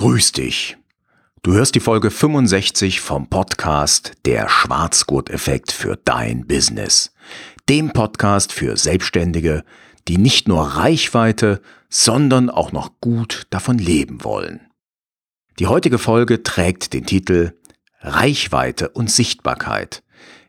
[0.00, 0.78] Grüß dich.
[1.42, 7.12] Du hörst die Folge 65 vom Podcast Der Schwarzgurt-Effekt für dein Business.
[7.68, 9.62] Dem Podcast für Selbstständige,
[10.08, 11.60] die nicht nur Reichweite,
[11.90, 14.62] sondern auch noch gut davon leben wollen.
[15.58, 17.52] Die heutige Folge trägt den Titel
[18.00, 20.02] Reichweite und Sichtbarkeit.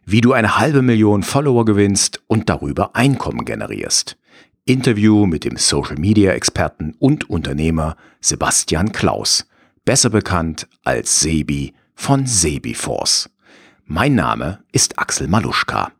[0.05, 4.15] Wie du eine halbe Million Follower gewinnst und darüber Einkommen generierst.
[4.71, 9.45] Interview mit dem Social Media Experten und Unternehmer Sebastian Klaus,
[9.83, 13.29] besser bekannt als Sebi von Sebiforce.
[13.83, 15.91] Mein Name ist Axel Maluschka.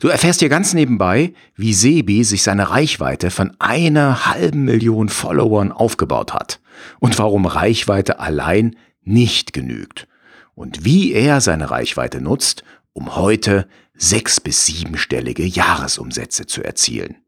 [0.00, 5.70] Du erfährst hier ganz nebenbei, wie Sebi sich seine Reichweite von einer halben Million Followern
[5.70, 6.60] aufgebaut hat
[6.98, 8.74] und warum Reichweite allein
[9.04, 10.08] nicht genügt
[10.56, 17.18] und wie er seine Reichweite nutzt, um heute sechs- bis siebenstellige Jahresumsätze zu erzielen.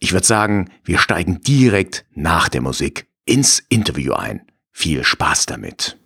[0.00, 4.42] Ich würde sagen, wir steigen direkt nach der Musik ins Interview ein.
[4.72, 5.99] Viel Spaß damit.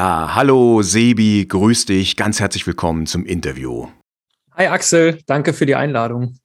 [0.00, 3.88] Ja, hallo Sebi, grüß dich, ganz herzlich willkommen zum Interview.
[4.56, 6.38] Hi Axel, danke für die Einladung.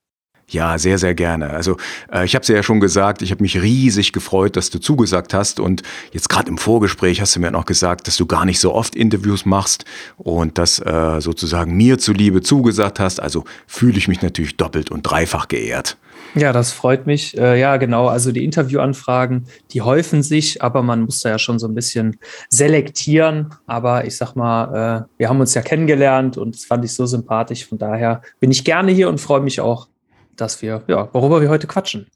[0.49, 1.51] Ja, sehr, sehr gerne.
[1.51, 1.77] Also
[2.11, 5.33] äh, ich habe es ja schon gesagt, ich habe mich riesig gefreut, dass du zugesagt
[5.33, 5.61] hast.
[5.61, 8.73] Und jetzt gerade im Vorgespräch hast du mir noch gesagt, dass du gar nicht so
[8.73, 9.85] oft Interviews machst
[10.17, 13.21] und das äh, sozusagen mir zuliebe zugesagt hast.
[13.21, 15.95] Also fühle ich mich natürlich doppelt und dreifach geehrt.
[16.37, 17.37] Ja, das freut mich.
[17.37, 18.07] Äh, ja, genau.
[18.07, 22.17] Also die Interviewanfragen, die häufen sich, aber man muss da ja schon so ein bisschen
[22.49, 23.53] selektieren.
[23.67, 27.05] Aber ich sag mal, äh, wir haben uns ja kennengelernt und das fand ich so
[27.05, 27.65] sympathisch.
[27.65, 29.87] Von daher bin ich gerne hier und freue mich auch,
[30.35, 32.07] dass wir, ja, worüber wir heute quatschen.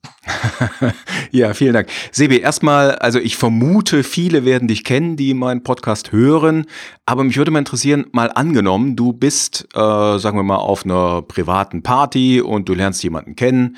[1.31, 1.89] ja, vielen Dank.
[2.11, 6.65] Sebi, erstmal, also ich vermute, viele werden dich kennen, die meinen Podcast hören,
[7.05, 11.21] aber mich würde mal interessieren, mal angenommen, du bist, äh, sagen wir mal, auf einer
[11.21, 13.77] privaten Party und du lernst jemanden kennen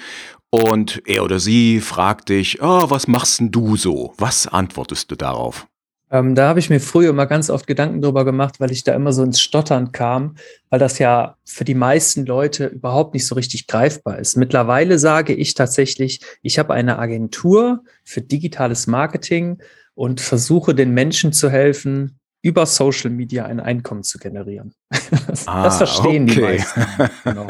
[0.49, 4.13] und er oder sie fragt dich, oh, was machst denn du so?
[4.17, 5.67] Was antwortest du darauf?
[6.11, 8.93] Ähm, da habe ich mir früher immer ganz oft Gedanken drüber gemacht, weil ich da
[8.93, 10.35] immer so ins Stottern kam,
[10.69, 14.35] weil das ja für die meisten Leute überhaupt nicht so richtig greifbar ist.
[14.35, 19.59] Mittlerweile sage ich tatsächlich, ich habe eine Agentur für digitales Marketing
[19.95, 24.73] und versuche den Menschen zu helfen, über Social Media ein Einkommen zu generieren.
[25.27, 26.33] Das, ah, das verstehen okay.
[26.33, 26.85] die meisten.
[27.23, 27.47] Genau.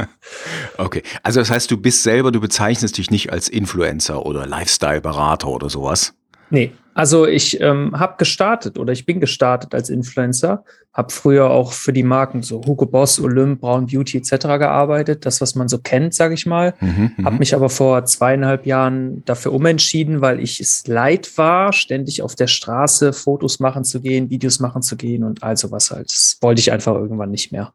[0.77, 5.47] Okay, also das heißt, du bist selber, du bezeichnest dich nicht als Influencer oder Lifestyle-Berater
[5.47, 6.13] oder sowas?
[6.49, 10.63] Nee, also ich ähm, habe gestartet oder ich bin gestartet als Influencer,
[10.93, 14.45] habe früher auch für die Marken so Hugo Boss, Olymp, Brown Beauty etc.
[14.59, 16.73] gearbeitet, das was man so kennt, sage ich mal.
[16.81, 21.71] Mhm, mhm, habe mich aber vor zweieinhalb Jahren dafür umentschieden, weil ich es leid war,
[21.71, 25.91] ständig auf der Straße Fotos machen zu gehen, Videos machen zu gehen und all sowas
[25.91, 26.09] halt.
[26.09, 27.73] Das wollte ich einfach irgendwann nicht mehr.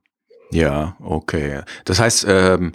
[0.51, 1.63] Ja, okay.
[1.85, 2.73] Das heißt, ähm,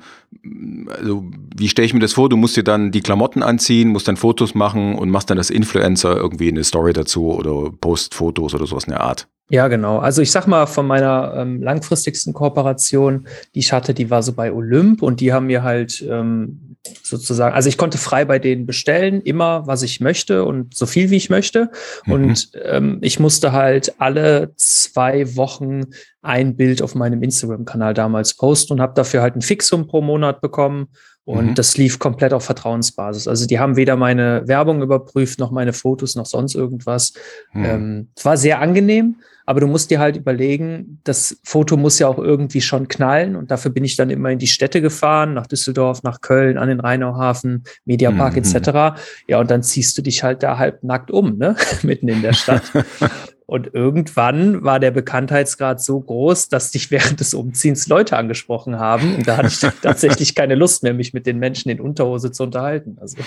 [0.90, 1.24] also
[1.56, 2.30] wie stelle ich mir das vor?
[2.30, 5.50] Du musst dir dann die Klamotten anziehen, musst dann Fotos machen und machst dann das
[5.50, 9.28] Influencer irgendwie eine Story dazu oder post Fotos oder sowas in der Art.
[9.50, 10.00] Ja, genau.
[10.00, 14.34] Also ich sag mal, von meiner ähm, langfristigsten Kooperation, die ich hatte, die war so
[14.34, 16.71] bei Olymp und die haben mir halt ähm,
[17.04, 21.10] sozusagen, also ich konnte frei bei denen bestellen, immer was ich möchte und so viel
[21.10, 21.70] wie ich möchte.
[22.06, 22.14] Mhm.
[22.14, 25.84] Und ähm, ich musste halt alle zwei Wochen
[26.22, 30.42] ein Bild auf meinem Instagram-Kanal damals posten und habe dafür halt ein Fixum pro Monat
[30.42, 30.88] bekommen.
[31.24, 31.56] Und mhm.
[31.56, 33.28] das lief komplett auf Vertrauensbasis.
[33.28, 37.14] Also die haben weder meine Werbung überprüft, noch meine Fotos, noch sonst irgendwas.
[37.54, 37.66] Mhm.
[37.66, 42.08] Ähm, es war sehr angenehm, aber du musst dir halt überlegen, das Foto muss ja
[42.08, 43.36] auch irgendwie schon knallen.
[43.36, 46.70] Und dafür bin ich dann immer in die Städte gefahren, nach Düsseldorf, nach Köln, an
[46.70, 48.44] den Rheinauhafen, Mediapark mhm.
[48.44, 49.00] etc.
[49.28, 51.56] Ja, und dann ziehst du dich halt da halb nackt um, ne?
[51.84, 52.64] mitten in der Stadt.
[53.52, 59.14] Und irgendwann war der Bekanntheitsgrad so groß, dass dich während des Umziehens Leute angesprochen haben.
[59.16, 62.44] Und da hatte ich tatsächlich keine Lust mehr, mich mit den Menschen in Unterhose zu
[62.44, 62.98] unterhalten.
[63.02, 63.18] Also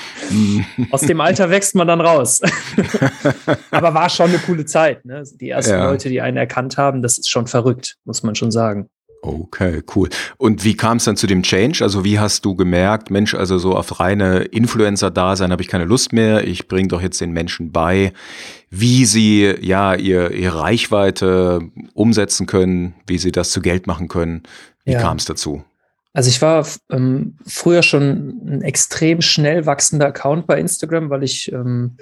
[0.91, 2.41] aus dem Alter wächst man dann raus.
[3.71, 5.05] Aber war schon eine coole Zeit.
[5.05, 5.25] Ne?
[5.38, 5.91] Die ersten ja.
[5.91, 8.88] Leute, die einen erkannt haben, das ist schon verrückt, muss man schon sagen.
[9.26, 10.11] Okay, cool.
[10.37, 11.82] Und wie kam es dann zu dem Change?
[11.82, 16.12] Also wie hast du gemerkt, Mensch, also so auf reine Influencer-Dasein habe ich keine Lust
[16.12, 16.47] mehr.
[16.47, 18.12] Ich bringe doch jetzt den Menschen bei,
[18.69, 21.61] wie sie ja ihr, ihre Reichweite
[21.94, 24.43] umsetzen können, wie sie das zu Geld machen können.
[24.85, 25.00] Wie ja.
[25.00, 25.65] kam es dazu?
[26.12, 31.50] Also ich war ähm, früher schon ein extrem schnell wachsender Account bei Instagram, weil ich
[31.50, 31.97] ähm,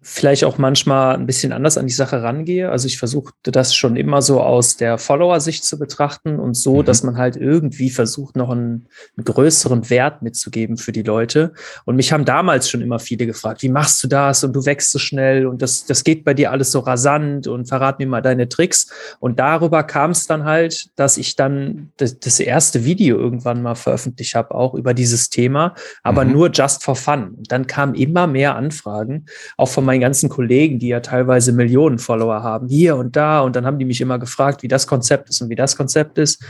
[0.00, 2.70] vielleicht auch manchmal ein bisschen anders an die Sache rangehe.
[2.70, 6.84] Also ich versuchte das schon immer so aus der Follower-Sicht zu betrachten und so, mhm.
[6.84, 8.86] dass man halt irgendwie versucht, noch einen,
[9.16, 11.52] einen, größeren Wert mitzugeben für die Leute.
[11.84, 14.92] Und mich haben damals schon immer viele gefragt, wie machst du das und du wächst
[14.92, 18.22] so schnell und das, das geht bei dir alles so rasant und verrat mir mal
[18.22, 18.86] deine Tricks.
[19.18, 23.74] Und darüber kam es dann halt, dass ich dann das, das erste Video irgendwann mal
[23.74, 25.74] veröffentlicht habe, auch über dieses Thema,
[26.04, 26.32] aber mhm.
[26.32, 27.34] nur just for fun.
[27.36, 31.98] Und dann kamen immer mehr Anfragen, auch von meinen ganzen Kollegen, die ja teilweise Millionen
[31.98, 33.40] Follower haben, hier und da.
[33.40, 36.18] Und dann haben die mich immer gefragt, wie das Konzept ist und wie das Konzept
[36.18, 36.44] ist.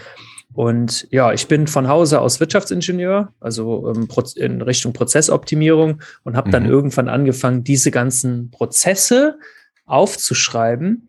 [0.52, 6.50] Und ja, ich bin von Hause aus Wirtschaftsingenieur, also ähm, in Richtung Prozessoptimierung und habe
[6.50, 6.70] dann mhm.
[6.70, 9.38] irgendwann angefangen, diese ganzen Prozesse
[9.87, 11.08] aufzuschreiben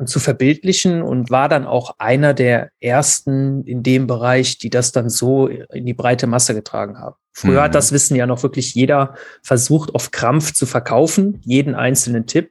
[0.00, 4.92] und zu verbildlichen und war dann auch einer der ersten in dem Bereich, die das
[4.92, 7.16] dann so in die breite Masse getragen haben.
[7.32, 7.64] Früher mhm.
[7.64, 12.50] hat das Wissen ja noch wirklich jeder versucht, auf Krampf zu verkaufen, jeden einzelnen Tipp.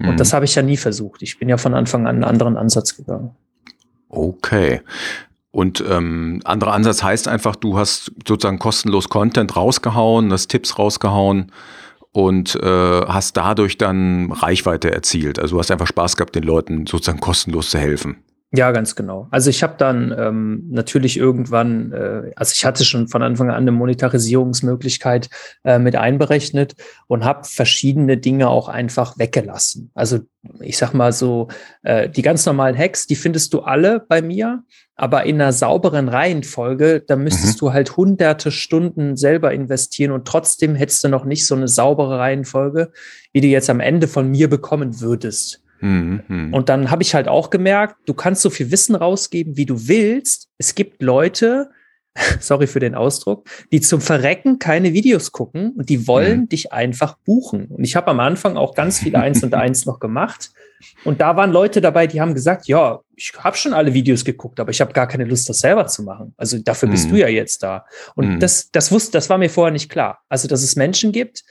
[0.00, 0.16] Und mhm.
[0.16, 1.22] das habe ich ja nie versucht.
[1.22, 3.30] Ich bin ja von Anfang an einen anderen Ansatz gegangen.
[4.08, 4.80] Okay.
[5.52, 11.52] Und ähm, anderer Ansatz heißt einfach, du hast sozusagen kostenlos Content rausgehauen, hast Tipps rausgehauen
[12.12, 15.38] und äh, hast dadurch dann Reichweite erzielt.
[15.38, 18.24] Also du hast einfach Spaß gehabt, den Leuten sozusagen kostenlos zu helfen.
[18.50, 19.28] Ja, ganz genau.
[19.30, 23.56] Also ich habe dann ähm, natürlich irgendwann, äh, also ich hatte schon von Anfang an
[23.56, 25.28] eine Monetarisierungsmöglichkeit
[25.64, 26.74] äh, mit einberechnet
[27.08, 29.90] und habe verschiedene Dinge auch einfach weggelassen.
[29.94, 30.20] Also
[30.60, 31.48] ich sag mal so,
[31.82, 34.62] äh, die ganz normalen Hacks, die findest du alle bei mir,
[34.98, 37.58] aber in einer sauberen Reihenfolge, da müsstest mhm.
[37.60, 42.18] du halt hunderte Stunden selber investieren und trotzdem hättest du noch nicht so eine saubere
[42.18, 42.90] Reihenfolge,
[43.32, 45.62] wie du jetzt am Ende von mir bekommen würdest.
[45.80, 46.50] Mhm.
[46.52, 49.86] Und dann habe ich halt auch gemerkt, du kannst so viel Wissen rausgeben, wie du
[49.86, 50.48] willst.
[50.58, 51.70] Es gibt Leute,
[52.40, 56.48] sorry für den Ausdruck, die zum Verrecken keine Videos gucken und die wollen mhm.
[56.48, 57.66] dich einfach buchen.
[57.66, 60.50] Und ich habe am Anfang auch ganz viele Eins und Eins noch gemacht.
[61.04, 64.60] Und da waren Leute dabei, die haben gesagt, ja, ich habe schon alle Videos geguckt,
[64.60, 66.34] aber ich habe gar keine Lust, das selber zu machen.
[66.36, 67.10] Also dafür bist mhm.
[67.10, 67.84] du ja jetzt da.
[68.14, 68.40] Und mhm.
[68.40, 70.20] das, das wusste, das war mir vorher nicht klar.
[70.28, 71.44] Also, dass es Menschen gibt,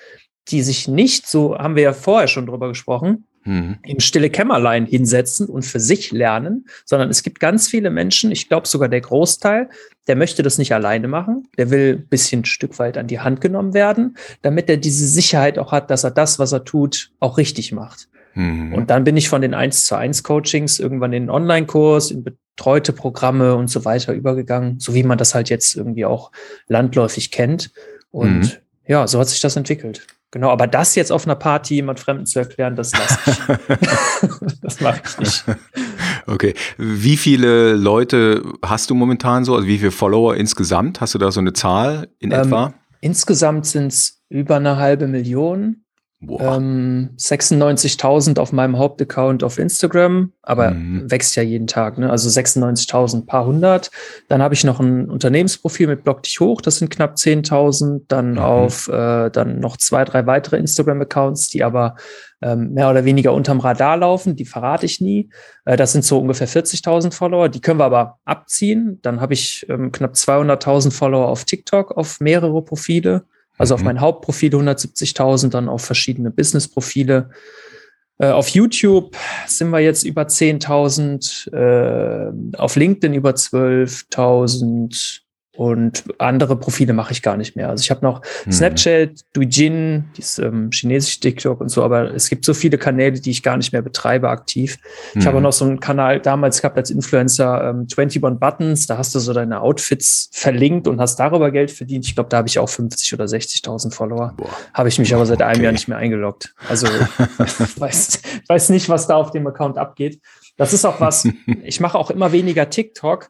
[0.49, 3.77] die sich nicht, so haben wir ja vorher schon drüber gesprochen, mhm.
[3.83, 8.49] im stille Kämmerlein hinsetzen und für sich lernen, sondern es gibt ganz viele Menschen, ich
[8.49, 9.69] glaube sogar der Großteil,
[10.07, 13.19] der möchte das nicht alleine machen, der will ein bisschen ein Stück weit an die
[13.19, 17.11] Hand genommen werden, damit er diese Sicherheit auch hat, dass er das, was er tut,
[17.19, 18.07] auch richtig macht.
[18.35, 18.73] Mhm.
[18.73, 22.23] Und dann bin ich von den 1 zu 1 Coachings irgendwann in den Online-Kurs, in
[22.23, 26.31] betreute Programme und so weiter übergegangen, so wie man das halt jetzt irgendwie auch
[26.67, 27.71] landläufig kennt.
[28.11, 28.51] Und mhm.
[28.87, 30.07] Ja, so hat sich das entwickelt.
[30.31, 34.57] Genau, aber das jetzt auf einer Party jemand Fremden zu erklären, das lasse ich.
[34.61, 35.45] das mache ich nicht.
[36.25, 36.53] Okay.
[36.77, 39.55] Wie viele Leute hast du momentan so?
[39.55, 40.99] Also wie viele Follower insgesamt?
[40.99, 42.73] Hast du da so eine Zahl in ähm, etwa?
[42.99, 45.85] Insgesamt sind es über eine halbe Million.
[46.19, 51.11] Ähm, 96.000 auf meinem Hauptaccount auf Instagram, aber mhm.
[51.11, 52.09] wächst ja jeden Tag, ne?
[52.09, 53.91] Also 96.000, paar hundert.
[54.27, 58.05] Dann habe ich noch ein Unternehmensprofil mit Block dich hoch, das sind knapp 10.000.
[58.07, 58.37] Dann mhm.
[58.39, 61.95] auf äh, dann noch zwei, drei weitere Instagram-Accounts, die aber
[62.41, 65.29] ähm, mehr oder weniger unterm Radar laufen, die verrate ich nie.
[65.65, 68.99] Äh, das sind so ungefähr 40.000 Follower, die können wir aber abziehen.
[69.03, 73.25] Dann habe ich ähm, knapp 200.000 Follower auf TikTok, auf mehrere Profile.
[73.57, 73.79] Also mhm.
[73.79, 77.29] auf mein Hauptprofil 170.000, dann auf verschiedene Business-Profile.
[78.19, 85.21] Äh, auf YouTube sind wir jetzt über 10.000, äh, auf LinkedIn über 12.000,
[85.57, 87.69] und andere Profile mache ich gar nicht mehr.
[87.69, 88.51] Also ich habe noch mhm.
[88.51, 93.31] Snapchat, Douyin, dieses ähm, chinesische TikTok und so, aber es gibt so viele Kanäle, die
[93.31, 94.77] ich gar nicht mehr betreibe aktiv.
[95.13, 95.21] Mhm.
[95.21, 98.99] Ich habe auch noch so einen Kanal damals gehabt als Influencer, ähm, 21 Buttons, da
[98.99, 102.05] hast du so deine Outfits verlinkt und hast darüber Geld verdient.
[102.05, 104.35] Ich glaube, da habe ich auch 50 oder 60.000 Follower.
[104.75, 106.53] Habe ich mich aber seit einem Jahr nicht mehr eingeloggt.
[106.69, 106.87] Also
[107.77, 110.21] weiß, weiß nicht, was da auf dem Account abgeht.
[110.57, 111.27] Das ist auch was,
[111.63, 113.29] ich mache auch immer weniger TikTok,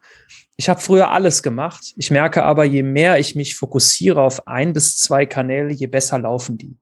[0.57, 1.93] ich habe früher alles gemacht.
[1.95, 6.17] Ich merke aber, je mehr ich mich fokussiere auf ein bis zwei Kanäle, je besser
[6.17, 6.75] laufen die.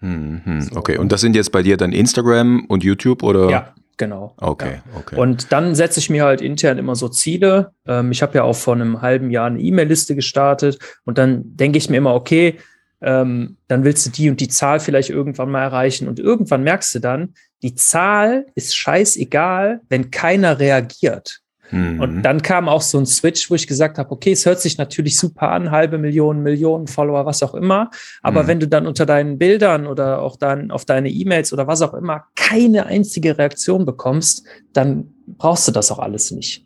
[0.00, 0.76] Hm, hm, so.
[0.76, 3.48] Okay, und das sind jetzt bei dir dann Instagram und YouTube oder?
[3.48, 4.34] Ja, genau.
[4.38, 4.98] Okay, ja.
[4.98, 5.16] okay.
[5.16, 7.72] Und dann setze ich mir halt intern immer so Ziele.
[7.86, 11.78] Ähm, ich habe ja auch vor einem halben Jahr eine E-Mail-Liste gestartet und dann denke
[11.78, 12.58] ich mir immer, okay,
[13.00, 16.94] ähm, dann willst du die und die Zahl vielleicht irgendwann mal erreichen und irgendwann merkst
[16.96, 21.42] du dann, die Zahl ist scheißegal, wenn keiner reagiert.
[21.70, 22.00] Mhm.
[22.00, 24.78] Und dann kam auch so ein Switch, wo ich gesagt habe, okay, es hört sich
[24.78, 27.90] natürlich super an, halbe Million, Millionen Follower, was auch immer.
[28.22, 28.46] Aber mhm.
[28.48, 31.94] wenn du dann unter deinen Bildern oder auch dann auf deine E-Mails oder was auch
[31.94, 36.64] immer keine einzige Reaktion bekommst, dann brauchst du das auch alles nicht.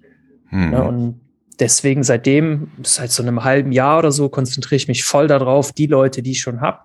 [0.51, 0.73] Mhm.
[0.73, 1.21] Ja, und
[1.61, 5.87] deswegen seitdem, seit so einem halben Jahr oder so, konzentriere ich mich voll darauf, die
[5.87, 6.79] Leute, die ich schon habe,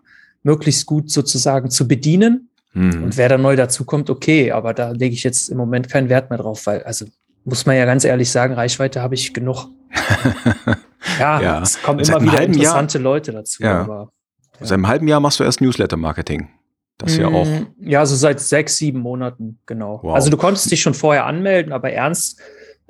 [0.44, 2.50] möglichst gut sozusagen zu bedienen.
[2.74, 3.04] Mhm.
[3.04, 6.30] Und wer da neu dazukommt, okay, aber da lege ich jetzt im Moment keinen Wert
[6.30, 7.06] mehr drauf, weil, also
[7.50, 9.68] muss man ja ganz ehrlich sagen, Reichweite habe ich genug.
[11.20, 13.64] ja, ja, es kommen immer wieder interessante Jahr, Leute dazu.
[13.64, 13.82] Ja.
[13.82, 14.12] Aber,
[14.60, 14.66] ja.
[14.66, 16.50] Seit einem halben Jahr machst du erst Newsletter-Marketing.
[16.98, 17.46] Das ja auch.
[17.46, 20.00] Mm, ja, so seit sechs, sieben Monaten, genau.
[20.04, 20.16] Wow.
[20.16, 22.42] Also du konntest dich schon vorher anmelden, aber ernst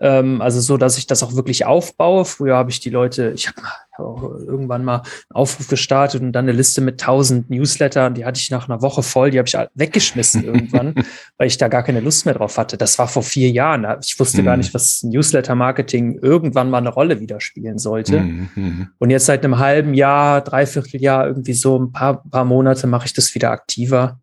[0.01, 2.24] ähm, also so, dass ich das auch wirklich aufbaue.
[2.25, 6.46] Früher habe ich die Leute, ich habe hab irgendwann mal einen Aufruf gestartet und dann
[6.46, 9.58] eine Liste mit tausend Newslettern, die hatte ich nach einer Woche voll, die habe ich
[9.75, 10.96] weggeschmissen irgendwann,
[11.38, 12.77] weil ich da gar keine Lust mehr drauf hatte.
[12.77, 13.86] Das war vor vier Jahren.
[14.01, 14.46] Ich wusste mhm.
[14.46, 18.22] gar nicht, was Newsletter-Marketing irgendwann mal eine Rolle wieder spielen sollte.
[18.22, 18.50] Mhm.
[18.56, 18.88] mhm.
[19.00, 23.06] Und jetzt seit einem halben Jahr, dreiviertel Jahr, irgendwie so ein paar, paar Monate mache
[23.06, 24.20] ich das wieder aktiver.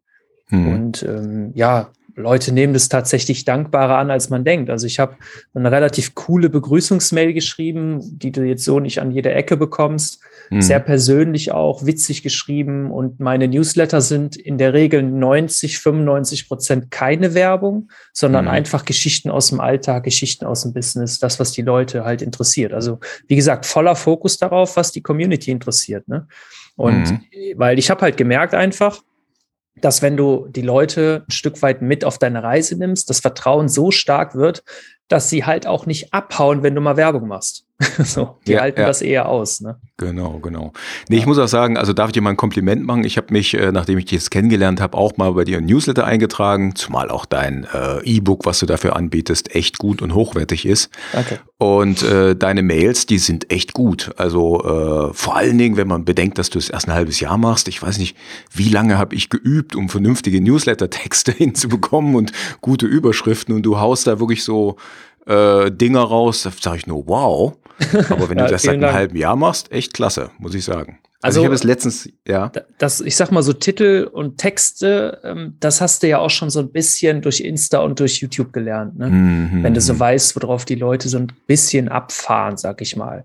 [0.48, 0.68] Mhm.
[0.68, 4.70] Und ähm, ja, Leute nehmen das tatsächlich dankbarer an, als man denkt.
[4.70, 5.16] Also ich habe
[5.52, 10.20] eine relativ coole Begrüßungsmail geschrieben, die du jetzt so nicht an jeder Ecke bekommst.
[10.48, 10.62] Mhm.
[10.62, 12.90] Sehr persönlich auch, witzig geschrieben.
[12.90, 18.50] Und meine Newsletter sind in der Regel 90, 95 Prozent keine Werbung, sondern mhm.
[18.50, 22.72] einfach Geschichten aus dem Alltag, Geschichten aus dem Business, das, was die Leute halt interessiert.
[22.72, 26.08] Also wie gesagt, voller Fokus darauf, was die Community interessiert.
[26.08, 26.26] Ne?
[26.76, 27.20] Und mhm.
[27.56, 29.02] weil ich habe halt gemerkt einfach,
[29.80, 33.68] dass wenn du die Leute ein Stück weit mit auf deine Reise nimmst, das Vertrauen
[33.68, 34.62] so stark wird,
[35.08, 37.65] dass sie halt auch nicht abhauen, wenn du mal Werbung machst.
[38.04, 38.86] so, die ja, halten ja.
[38.86, 39.60] das eher aus.
[39.60, 39.78] Ne?
[39.98, 40.72] Genau, genau.
[41.10, 41.20] Nee, ja.
[41.20, 43.04] ich muss auch sagen, also darf ich dir mal ein Kompliment machen.
[43.04, 45.66] Ich habe mich, äh, nachdem ich dich jetzt kennengelernt habe, auch mal bei dir ein
[45.66, 50.64] Newsletter eingetragen, zumal auch dein äh, E-Book, was du dafür anbietest, echt gut und hochwertig
[50.64, 50.88] ist.
[51.12, 51.40] Danke.
[51.58, 54.10] Und äh, deine Mails, die sind echt gut.
[54.16, 57.36] Also äh, vor allen Dingen, wenn man bedenkt, dass du es erst ein halbes Jahr
[57.36, 57.68] machst.
[57.68, 58.16] Ich weiß nicht,
[58.54, 63.54] wie lange habe ich geübt, um vernünftige Newsletter-Texte hinzubekommen und gute Überschriften.
[63.54, 64.76] Und du haust da wirklich so
[65.26, 67.54] äh, Dinger raus, da sage ich nur, wow.
[68.10, 68.94] Aber wenn ja, du das seit einem Dank.
[68.94, 70.98] halben Jahr machst, echt klasse, muss ich sagen.
[71.22, 72.52] Also, also ich habe es letztens, ja.
[72.78, 76.50] Das, ich sag mal so Titel und Texte, ähm, das hast du ja auch schon
[76.50, 79.08] so ein bisschen durch Insta und durch YouTube gelernt, ne?
[79.08, 79.62] Mhm.
[79.62, 83.24] Wenn du so weißt, worauf die Leute so ein bisschen abfahren, sag ich mal.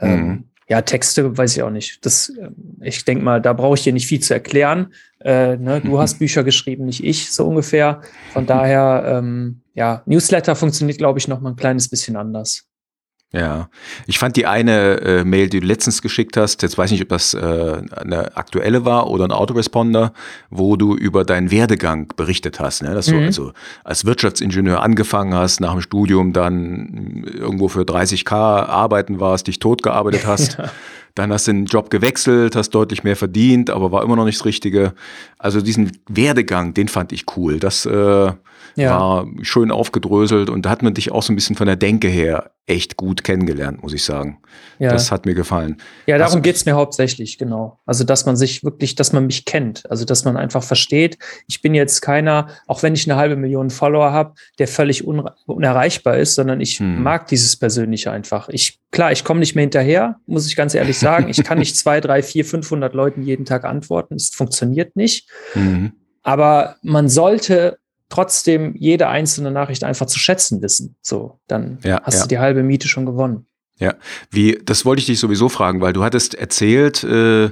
[0.00, 0.30] Ähm, mhm.
[0.30, 2.04] Ähm, ja, Texte weiß ich auch nicht.
[2.04, 4.92] Das, ähm, ich denke mal, da brauche ich dir nicht viel zu erklären.
[5.20, 5.80] Äh, ne?
[5.80, 8.02] Du hast Bücher geschrieben, nicht ich, so ungefähr.
[8.32, 12.68] Von daher, ähm, ja, Newsletter funktioniert, glaube ich, noch mal ein kleines bisschen anders.
[13.34, 13.70] Ja,
[14.06, 17.02] ich fand die eine äh, Mail, die du letztens geschickt hast, jetzt weiß ich nicht,
[17.04, 20.12] ob das äh, eine aktuelle war oder ein Autoresponder,
[20.50, 22.92] wo du über deinen Werdegang berichtet hast, ne?
[22.92, 23.12] dass mhm.
[23.12, 23.52] du also
[23.84, 30.26] als Wirtschaftsingenieur angefangen hast, nach dem Studium dann irgendwo für 30k arbeiten warst, dich totgearbeitet
[30.26, 30.58] hast.
[30.58, 30.70] ja.
[31.14, 34.38] Dann hast du den Job gewechselt, hast deutlich mehr verdient, aber war immer noch nicht
[34.38, 34.94] das Richtige.
[35.38, 37.58] Also diesen Werdegang, den fand ich cool.
[37.58, 38.32] Das äh,
[38.76, 38.90] ja.
[38.98, 42.08] war schön aufgedröselt und da hat man dich auch so ein bisschen von der Denke
[42.08, 44.40] her echt gut kennengelernt, muss ich sagen.
[44.78, 44.90] Ja.
[44.90, 45.78] Das hat mir gefallen.
[46.06, 47.80] Ja, darum also, geht's mir hauptsächlich, genau.
[47.86, 49.90] Also, dass man sich wirklich, dass man mich kennt.
[49.90, 53.70] Also, dass man einfach versteht, ich bin jetzt keiner, auch wenn ich eine halbe Million
[53.70, 57.02] Follower habe, der völlig unerreichbar ist, sondern ich hm.
[57.02, 58.48] mag dieses Persönliche einfach.
[58.48, 61.28] Ich, klar, ich komme nicht mehr hinterher, muss ich ganz ehrlich sagen.
[61.28, 64.14] Ich kann nicht zwei, drei, vier, 500 Leuten jeden Tag antworten.
[64.14, 65.28] Es funktioniert nicht.
[65.54, 65.92] Mhm.
[66.22, 67.78] Aber man sollte
[68.12, 70.96] trotzdem jede einzelne Nachricht einfach zu schätzen wissen.
[71.00, 72.22] So, dann ja, hast ja.
[72.22, 73.46] du die halbe Miete schon gewonnen.
[73.78, 73.94] Ja,
[74.30, 77.50] wie, das wollte ich dich sowieso fragen, weil du hattest erzählt, äh,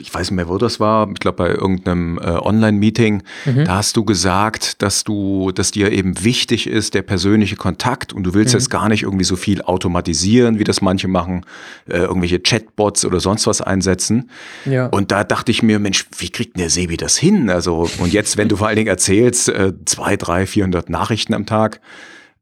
[0.00, 3.64] ich weiß nicht mehr, wo das war, ich glaube bei irgendeinem äh, Online-Meeting, mhm.
[3.64, 8.24] da hast du gesagt, dass du, dass dir eben wichtig ist, der persönliche Kontakt und
[8.24, 8.58] du willst mhm.
[8.58, 11.44] jetzt gar nicht irgendwie so viel automatisieren, wie das manche machen,
[11.86, 14.30] äh, irgendwelche Chatbots oder sonst was einsetzen.
[14.64, 14.86] Ja.
[14.86, 17.50] Und da dachte ich mir, Mensch, wie kriegt denn der Sebi das hin?
[17.50, 21.46] Also, und jetzt, wenn du vor allen Dingen erzählst, äh, zwei, drei, vierhundert Nachrichten am
[21.46, 21.80] Tag,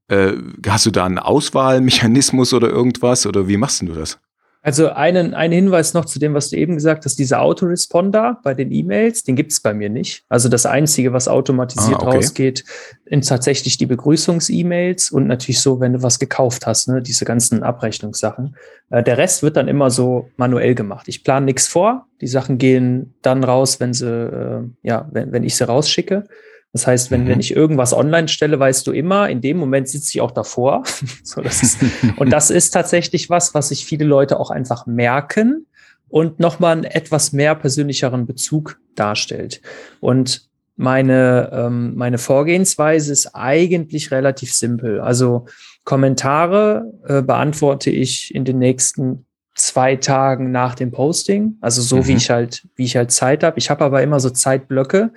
[0.08, 0.32] äh,
[0.66, 4.18] hast du da einen Auswahlmechanismus oder irgendwas oder wie machst du das?
[4.66, 8.52] Also einen, ein Hinweis noch zu dem, was du eben gesagt hast, dieser Autoresponder bei
[8.52, 10.24] den E-Mails, den gibt es bei mir nicht.
[10.28, 12.16] Also das Einzige, was automatisiert ah, okay.
[12.16, 12.64] rausgeht,
[13.08, 17.62] sind tatsächlich die Begrüßungs-E-Mails und natürlich so, wenn du was gekauft hast, ne, diese ganzen
[17.62, 18.56] Abrechnungssachen.
[18.90, 21.06] Äh, der Rest wird dann immer so manuell gemacht.
[21.06, 25.44] Ich plane nichts vor, die Sachen gehen dann raus, wenn sie, äh, ja, wenn, wenn
[25.44, 26.24] ich sie rausschicke.
[26.72, 27.28] Das heißt, wenn, mhm.
[27.28, 30.82] wenn ich irgendwas online stelle, weißt du immer, in dem Moment sitze ich auch davor.
[31.22, 31.78] so, das ist,
[32.16, 35.66] und das ist tatsächlich was, was sich viele Leute auch einfach merken
[36.08, 39.60] und nochmal einen etwas mehr persönlicheren Bezug darstellt.
[40.00, 45.00] Und meine, ähm, meine Vorgehensweise ist eigentlich relativ simpel.
[45.00, 45.46] Also
[45.84, 51.56] Kommentare äh, beantworte ich in den nächsten zwei Tagen nach dem Posting.
[51.62, 52.06] Also so mhm.
[52.08, 53.58] wie ich halt, wie ich halt Zeit habe.
[53.58, 55.12] Ich habe aber immer so Zeitblöcke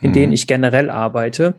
[0.00, 0.14] in mhm.
[0.14, 1.54] denen ich generell arbeite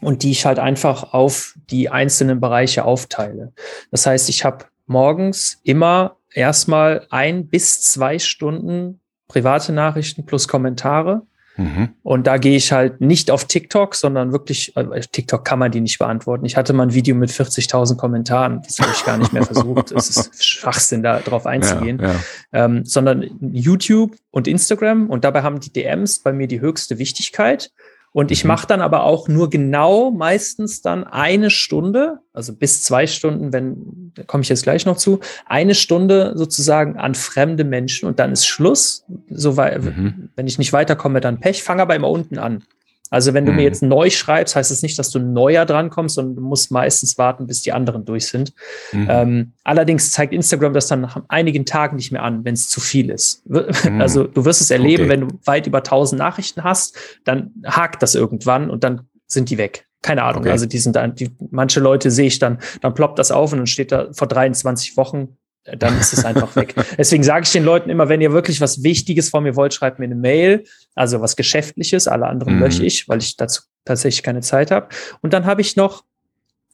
[0.00, 3.52] und die ich halt einfach auf die einzelnen Bereiche aufteile.
[3.90, 11.22] Das heißt, ich habe morgens immer erstmal ein bis zwei Stunden private Nachrichten plus Kommentare.
[11.56, 11.90] Mhm.
[12.02, 15.80] Und da gehe ich halt nicht auf TikTok, sondern wirklich, äh, TikTok kann man die
[15.80, 16.44] nicht beantworten.
[16.44, 19.92] Ich hatte mal ein Video mit 40.000 Kommentaren, das habe ich gar nicht mehr versucht.
[19.92, 21.98] Es ist Schwachsinn, da drauf einzugehen.
[22.00, 22.64] Ja, ja.
[22.64, 27.70] Ähm, sondern YouTube und Instagram und dabei haben die DMs bei mir die höchste Wichtigkeit.
[28.16, 28.48] Und ich mhm.
[28.48, 34.12] mache dann aber auch nur genau meistens dann eine Stunde, also bis zwei Stunden, wenn,
[34.14, 38.32] da komme ich jetzt gleich noch zu, eine Stunde sozusagen an fremde Menschen und dann
[38.32, 39.04] ist Schluss.
[39.28, 40.30] So, weil, mhm.
[40.34, 42.64] wenn ich nicht weiterkomme, dann Pech, fange aber immer unten an.
[43.10, 43.58] Also wenn du mhm.
[43.58, 46.70] mir jetzt neu schreibst, heißt es das nicht, dass du neuer drankommst, sondern du musst
[46.70, 48.52] meistens warten, bis die anderen durch sind.
[48.92, 49.06] Mhm.
[49.10, 52.80] Ähm, allerdings zeigt Instagram das dann nach einigen Tagen nicht mehr an, wenn es zu
[52.80, 53.48] viel ist.
[53.48, 54.00] Mhm.
[54.00, 55.12] Also du wirst es erleben, okay.
[55.12, 59.58] wenn du weit über 1000 Nachrichten hast, dann hakt das irgendwann und dann sind die
[59.58, 59.86] weg.
[60.02, 60.42] Keine Ahnung.
[60.42, 60.50] Okay.
[60.50, 63.58] Also die sind dann, die, manche Leute sehe ich dann, dann ploppt das auf und
[63.58, 65.36] dann steht da vor 23 Wochen
[65.78, 66.74] dann ist es einfach weg.
[66.98, 69.98] Deswegen sage ich den Leuten immer, wenn ihr wirklich was Wichtiges von mir wollt, schreibt
[69.98, 72.60] mir eine Mail, also was Geschäftliches, alle anderen mhm.
[72.60, 74.88] lösche ich, weil ich dazu tatsächlich keine Zeit habe.
[75.22, 76.04] Und dann habe ich noch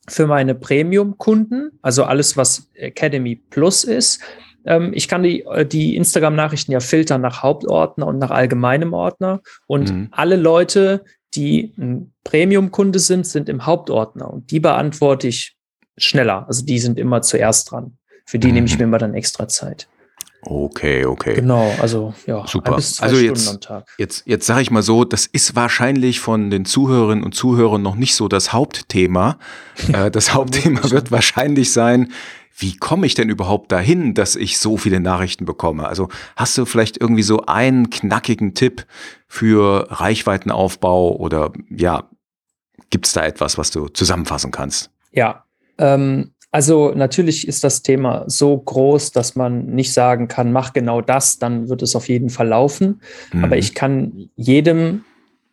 [0.08, 4.20] für meine Premium-Kunden, also alles, was Academy Plus ist,
[4.64, 9.40] ähm, ich kann die, äh, die Instagram-Nachrichten ja filtern nach Hauptordner und nach allgemeinem Ordner.
[9.66, 10.08] Und mhm.
[10.12, 14.32] alle Leute, die ein Premium-Kunde sind, sind im Hauptordner.
[14.32, 15.56] Und die beantworte ich
[15.96, 16.46] schneller.
[16.46, 17.96] Also die sind immer zuerst dran.
[18.24, 18.54] Für die mhm.
[18.54, 19.88] nehme ich mir immer dann extra Zeit.
[20.44, 21.34] Okay, okay.
[21.34, 22.74] Genau, also ja, super.
[22.74, 27.22] also Stunden jetzt, jetzt, jetzt sage ich mal so, das ist wahrscheinlich von den Zuhörerinnen
[27.22, 29.38] und Zuhörern noch nicht so das Hauptthema.
[29.92, 32.12] äh, das Hauptthema wird wahrscheinlich sein,
[32.56, 35.86] wie komme ich denn überhaupt dahin, dass ich so viele Nachrichten bekomme?
[35.86, 38.84] Also hast du vielleicht irgendwie so einen knackigen Tipp
[39.28, 42.10] für Reichweitenaufbau oder ja,
[42.90, 44.90] gibt es da etwas, was du zusammenfassen kannst?
[45.12, 45.44] Ja,
[45.78, 51.00] ähm, also natürlich ist das Thema so groß, dass man nicht sagen kann, mach genau
[51.00, 53.00] das, dann wird es auf jeden Fall laufen.
[53.32, 53.44] Mhm.
[53.44, 55.02] Aber ich kann jedem,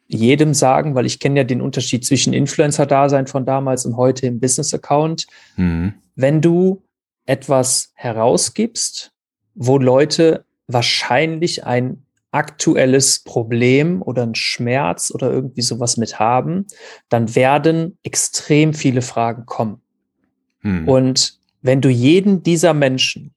[0.07, 4.41] jedem sagen, weil ich kenne ja den Unterschied zwischen Influencer-Dasein von damals und heute im
[4.41, 5.25] Business-Account.
[5.55, 5.93] Mhm.
[6.15, 6.83] Wenn du
[7.25, 9.13] etwas herausgibst,
[9.55, 16.67] wo Leute wahrscheinlich ein aktuelles Problem oder ein Schmerz oder irgendwie sowas mit haben,
[17.07, 19.81] dann werden extrem viele Fragen kommen.
[20.61, 20.87] Hm.
[20.87, 23.33] Und wenn du jeden dieser Menschen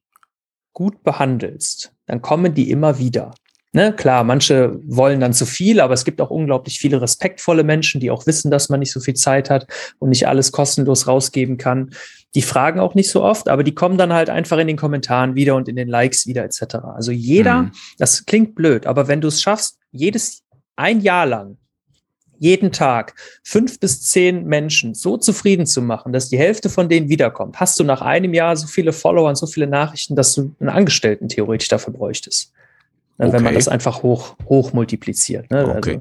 [0.72, 3.34] gut behandelst, dann kommen die immer wieder.
[3.74, 8.02] Ne, klar, manche wollen dann zu viel, aber es gibt auch unglaublich viele respektvolle Menschen,
[8.02, 9.66] die auch wissen, dass man nicht so viel Zeit hat
[9.98, 11.90] und nicht alles kostenlos rausgeben kann.
[12.34, 15.36] Die fragen auch nicht so oft, aber die kommen dann halt einfach in den Kommentaren
[15.36, 16.76] wieder und in den Likes wieder etc.
[16.94, 17.72] Also jeder, mhm.
[17.96, 20.42] das klingt blöd, aber wenn du es schaffst, jedes
[20.76, 21.56] ein Jahr lang
[22.42, 27.08] jeden Tag fünf bis zehn Menschen so zufrieden zu machen, dass die Hälfte von denen
[27.08, 30.52] wiederkommt, hast du nach einem Jahr so viele Follower und so viele Nachrichten, dass du
[30.58, 32.52] einen Angestellten theoretisch dafür bräuchtest.
[33.18, 33.32] Okay.
[33.34, 35.48] Wenn man das einfach hoch, hoch multipliziert.
[35.50, 35.76] Ne?
[35.76, 36.00] Okay.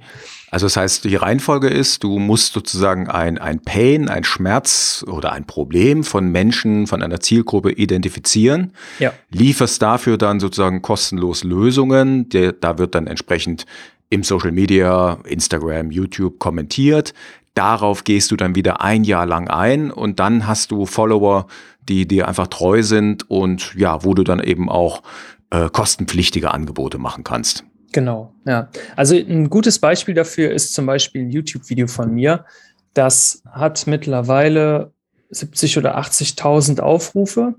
[0.49, 5.05] Also, also das heißt, die Reihenfolge ist, du musst sozusagen ein, ein Pain, ein Schmerz
[5.07, 9.13] oder ein Problem von Menschen, von einer Zielgruppe identifizieren, ja.
[9.29, 13.67] lieferst dafür dann sozusagen kostenlos Lösungen, der, da wird dann entsprechend
[14.11, 17.13] im Social Media, Instagram, YouTube kommentiert.
[17.53, 21.47] Darauf gehst du dann wieder ein Jahr lang ein und dann hast du Follower,
[21.81, 25.01] die dir einfach treu sind und ja, wo du dann eben auch
[25.49, 27.63] äh, kostenpflichtige Angebote machen kannst.
[27.93, 28.69] Genau, ja.
[28.95, 32.45] Also ein gutes Beispiel dafür ist zum Beispiel ein YouTube-Video von mir.
[32.93, 34.91] Das hat mittlerweile
[35.29, 37.55] 70 oder 80.000 Aufrufe.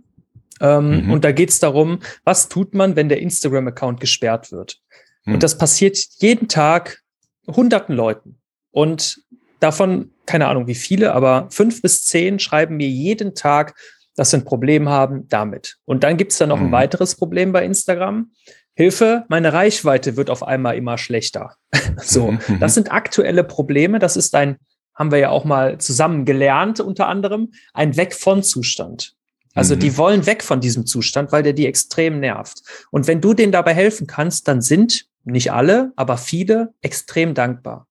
[0.60, 1.12] Ähm, mhm.
[1.12, 4.80] Und da geht es darum, was tut man, wenn der Instagram-Account gesperrt wird?
[5.24, 5.34] Hm.
[5.34, 6.98] Und das passiert jeden Tag
[7.46, 8.38] hunderten Leuten.
[8.70, 9.20] Und
[9.60, 13.74] davon, keine Ahnung wie viele, aber fünf bis zehn schreiben mir jeden Tag,
[14.16, 15.76] dass sie ein Problem haben damit.
[15.84, 16.66] Und dann gibt es dann noch mhm.
[16.66, 18.32] ein weiteres Problem bei Instagram.
[18.74, 21.56] Hilfe, meine Reichweite wird auf einmal immer schlechter.
[21.98, 22.60] so, mhm.
[22.60, 23.98] das sind aktuelle Probleme.
[23.98, 24.56] Das ist ein,
[24.94, 29.14] haben wir ja auch mal zusammen gelernt, unter anderem, ein Weg von Zustand.
[29.54, 29.80] Also mhm.
[29.80, 32.62] die wollen weg von diesem Zustand, weil der die extrem nervt.
[32.90, 37.86] Und wenn du denen dabei helfen kannst, dann sind nicht alle, aber viele extrem dankbar.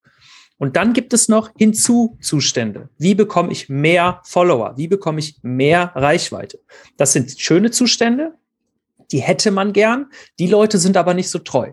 [0.58, 2.90] Und dann gibt es noch Hinzuzustände.
[3.00, 4.78] Wie bekomme ich mehr Follower?
[4.78, 6.60] Wie bekomme ich mehr Reichweite?
[6.98, 8.36] Das sind schöne Zustände,
[9.12, 10.12] die hätte man gern.
[10.40, 11.72] Die Leute sind aber nicht so treu.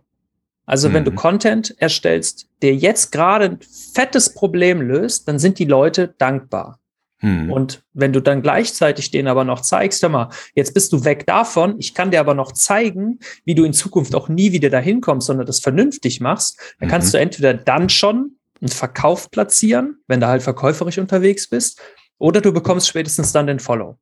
[0.65, 0.95] Also mhm.
[0.95, 1.17] wenn du mhm.
[1.17, 3.59] Content erstellst, der jetzt gerade ein
[3.95, 6.81] fettes Problem löst, dann sind die Leute dankbar.
[7.21, 7.53] Mhm.
[7.53, 11.27] Und wenn du dann gleichzeitig denen aber noch zeigst, hör mal, jetzt bist du weg
[11.27, 15.01] davon, ich kann dir aber noch zeigen, wie du in Zukunft auch nie wieder dahin
[15.01, 17.13] kommst, sondern das vernünftig machst, dann kannst mhm.
[17.13, 21.81] du entweder dann schon einen Verkauf platzieren, wenn du halt verkäuferisch unterwegs bist,
[22.19, 23.99] oder du bekommst spätestens dann den Follow.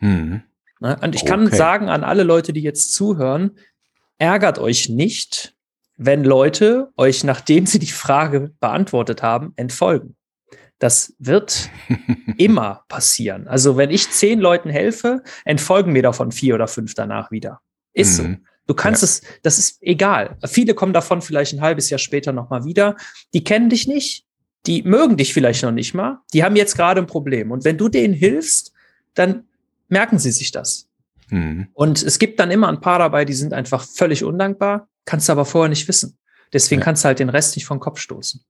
[0.00, 0.42] Mhm.
[0.80, 1.30] Und ich okay.
[1.30, 3.52] kann sagen an alle Leute, die jetzt zuhören,
[4.18, 5.54] ärgert euch nicht,
[5.96, 10.16] wenn Leute euch, nachdem sie die Frage beantwortet haben, entfolgen.
[10.78, 11.70] Das wird
[12.36, 13.48] immer passieren.
[13.48, 17.60] Also wenn ich zehn Leuten helfe, entfolgen mir davon vier oder fünf danach wieder.
[17.92, 18.34] Ist mhm.
[18.34, 18.38] so.
[18.66, 19.06] Du kannst ja.
[19.06, 20.36] es, das ist egal.
[20.44, 22.96] Viele kommen davon vielleicht ein halbes Jahr später nochmal wieder.
[23.32, 24.26] Die kennen dich nicht,
[24.66, 27.52] die mögen dich vielleicht noch nicht mal, die haben jetzt gerade ein Problem.
[27.52, 28.72] Und wenn du denen hilfst,
[29.14, 29.44] dann
[29.88, 30.88] merken sie sich das.
[31.30, 31.68] Mhm.
[31.72, 35.32] Und es gibt dann immer ein paar dabei, die sind einfach völlig undankbar, kannst du
[35.32, 36.18] aber vorher nicht wissen.
[36.52, 36.84] Deswegen ja.
[36.84, 38.44] kannst du halt den Rest nicht vom Kopf stoßen.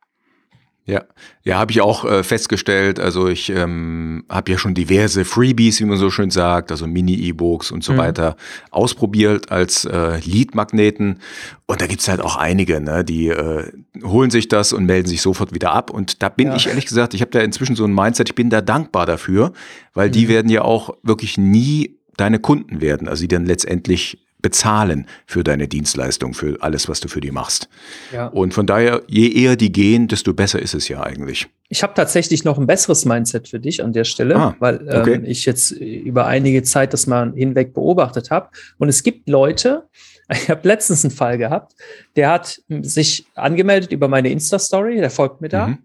[0.88, 1.02] Ja,
[1.42, 3.00] ja, habe ich auch äh, festgestellt.
[3.00, 7.72] Also ich ähm, habe ja schon diverse Freebies, wie man so schön sagt, also Mini-E-Books
[7.72, 7.98] und so mhm.
[7.98, 8.36] weiter
[8.70, 11.18] ausprobiert als äh, Lead-Magneten.
[11.66, 13.72] Und da gibt's halt auch einige, ne, die äh,
[14.04, 15.90] holen sich das und melden sich sofort wieder ab.
[15.90, 16.56] Und da bin ja.
[16.56, 19.52] ich ehrlich gesagt, ich habe da inzwischen so ein Mindset, ich bin da dankbar dafür,
[19.92, 20.12] weil mhm.
[20.12, 25.42] die werden ja auch wirklich nie deine Kunden werden, also die dann letztendlich bezahlen für
[25.42, 27.68] deine Dienstleistung, für alles, was du für die machst.
[28.12, 28.26] Ja.
[28.28, 31.48] Und von daher, je eher die gehen, desto besser ist es ja eigentlich.
[31.68, 35.00] Ich habe tatsächlich noch ein besseres Mindset für dich an der Stelle, ah, weil ähm,
[35.00, 35.20] okay.
[35.24, 38.50] ich jetzt über einige Zeit das mal hinweg beobachtet habe.
[38.78, 39.88] Und es gibt Leute,
[40.30, 41.74] ich habe letztens einen Fall gehabt,
[42.14, 45.68] der hat sich angemeldet über meine Insta-Story, der folgt mir da.
[45.68, 45.78] Mhm.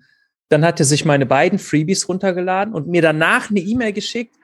[0.50, 4.36] Dann hat er sich meine beiden Freebies runtergeladen und mir danach eine E-Mail geschickt,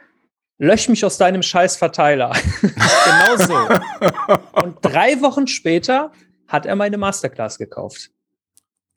[0.57, 2.33] lösch mich aus deinem Scheißverteiler.
[2.61, 4.61] genau so.
[4.61, 6.11] Und drei Wochen später
[6.47, 8.11] hat er meine Masterclass gekauft.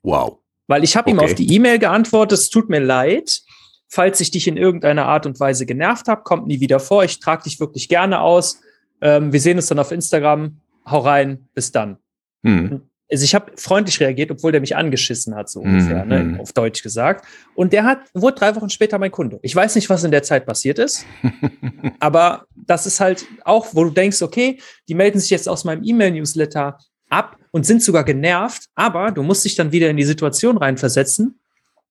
[0.03, 0.39] Wow.
[0.67, 1.19] Weil ich habe okay.
[1.19, 3.41] ihm auf die E-Mail geantwortet, es tut mir leid,
[3.87, 7.03] falls ich dich in irgendeiner Art und Weise genervt habe, kommt nie wieder vor.
[7.03, 8.61] Ich trage dich wirklich gerne aus.
[9.01, 10.61] Ähm, wir sehen uns dann auf Instagram.
[10.85, 11.97] Hau rein, bis dann.
[12.43, 16.31] Hm also ich habe freundlich reagiert, obwohl der mich angeschissen hat, so ungefähr, ne, mhm.
[16.33, 17.25] ne, auf Deutsch gesagt.
[17.55, 19.39] Und der hat, wurde drei Wochen später mein Kunde.
[19.41, 21.05] Ich weiß nicht, was in der Zeit passiert ist,
[21.99, 25.83] aber das ist halt auch, wo du denkst, okay, die melden sich jetzt aus meinem
[25.83, 26.77] E-Mail-Newsletter
[27.09, 31.39] ab und sind sogar genervt, aber du musst dich dann wieder in die Situation reinversetzen.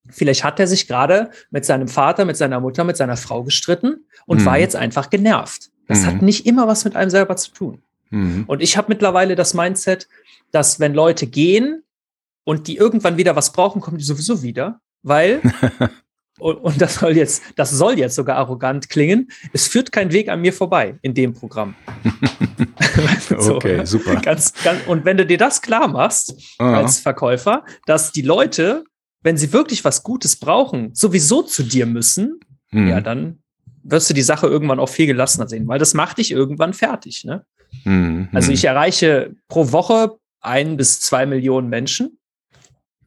[0.09, 4.07] Vielleicht hat er sich gerade mit seinem Vater, mit seiner Mutter, mit seiner Frau gestritten
[4.27, 4.47] und mhm.
[4.47, 5.71] war jetzt einfach genervt.
[5.87, 6.07] Das mhm.
[6.07, 7.83] hat nicht immer was mit einem selber zu tun.
[8.11, 8.45] Mhm.
[8.47, 10.09] Und ich habe mittlerweile das Mindset,
[10.51, 11.83] dass wenn Leute gehen
[12.45, 15.41] und die irgendwann wieder was brauchen, kommen die sowieso wieder, weil
[16.39, 19.31] und, und, das soll jetzt, das soll jetzt sogar arrogant klingen.
[19.53, 21.75] Es führt kein Weg an mir vorbei in dem Programm.
[23.39, 24.17] so, okay, super.
[24.17, 26.79] Ganz, ganz, und wenn du dir das klar machst ah.
[26.79, 28.85] als Verkäufer, dass die Leute,
[29.23, 32.89] wenn sie wirklich was Gutes brauchen, sowieso zu dir müssen, hm.
[32.89, 33.43] ja, dann
[33.83, 37.25] wirst du die Sache irgendwann auch viel gelassener sehen, weil das macht dich irgendwann fertig.
[37.25, 37.45] Ne?
[37.85, 38.29] Mhm.
[38.33, 42.19] Also ich erreiche pro Woche ein bis zwei Millionen Menschen.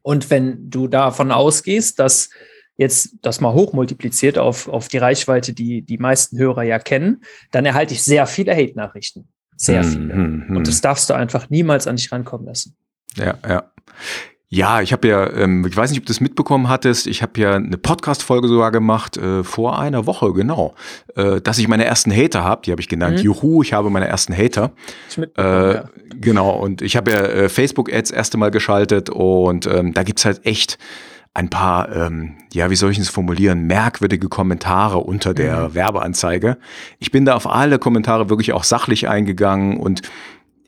[0.02, 2.30] Und wenn du davon ausgehst, dass
[2.76, 7.64] jetzt das mal hochmultipliziert auf, auf die Reichweite, die die meisten Hörer ja kennen, dann
[7.64, 9.28] erhalte ich sehr viele Hate-Nachrichten.
[9.56, 10.14] Sehr mhm, viele.
[10.14, 12.76] Mhm, Und das darfst du einfach niemals an dich rankommen lassen.
[13.16, 13.70] Ja, ja.
[14.54, 17.40] Ja, ich habe ja, ähm, ich weiß nicht, ob du das mitbekommen hattest, ich habe
[17.40, 20.76] ja eine Podcast-Folge sogar gemacht, äh, vor einer Woche, genau,
[21.16, 23.18] äh, dass ich meine ersten Hater habe, die habe ich genannt.
[23.18, 23.24] Mhm.
[23.24, 24.70] Juhu, ich habe meine ersten Hater.
[25.36, 25.84] Äh, ja.
[26.20, 30.46] Genau, und ich habe ja äh, Facebook-Ads erste Mal geschaltet und ähm, da gibt's halt
[30.46, 30.78] echt
[31.36, 35.74] ein paar, ähm, ja, wie soll ich es formulieren, merkwürdige Kommentare unter der mhm.
[35.74, 36.58] Werbeanzeige.
[37.00, 40.02] Ich bin da auf alle Kommentare wirklich auch sachlich eingegangen und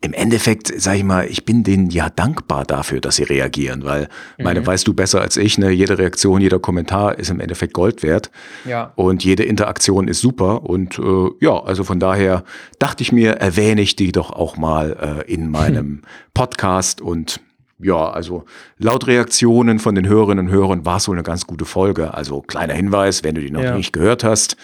[0.02, 4.08] im Endeffekt, sage ich mal, ich bin denen ja dankbar dafür, dass sie reagieren, weil,
[4.36, 4.44] mhm.
[4.44, 8.02] meine, weißt du besser als ich, ne, jede Reaktion, jeder Kommentar ist im Endeffekt Gold
[8.02, 8.30] wert.
[8.64, 8.92] Ja.
[8.96, 10.64] Und jede Interaktion ist super.
[10.64, 12.44] Und äh, ja, also von daher
[12.78, 16.02] dachte ich mir, erwähne ich die doch auch mal äh, in meinem
[16.34, 17.40] Podcast und
[17.78, 18.44] ja, also
[18.78, 22.14] laut Reaktionen von den Hörerinnen und Hörern war es wohl eine ganz gute Folge.
[22.14, 23.76] Also kleiner Hinweis, wenn du die noch ja.
[23.76, 24.56] nicht gehört hast,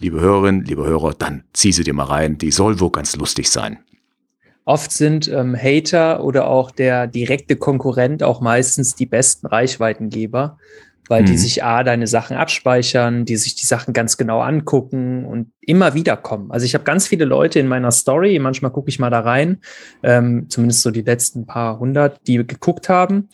[0.00, 2.36] liebe Hörerinnen, liebe Hörer, dann zieh sie dir mal rein.
[2.36, 3.78] Die soll wohl ganz lustig sein.
[4.68, 10.58] Oft sind ähm, Hater oder auch der direkte Konkurrent auch meistens die besten Reichweitengeber,
[11.08, 11.26] weil mhm.
[11.26, 15.94] die sich A, deine Sachen abspeichern, die sich die Sachen ganz genau angucken und immer
[15.94, 16.50] wieder kommen.
[16.50, 19.62] Also ich habe ganz viele Leute in meiner Story, manchmal gucke ich mal da rein,
[20.02, 23.30] ähm, zumindest so die letzten paar hundert, die geguckt haben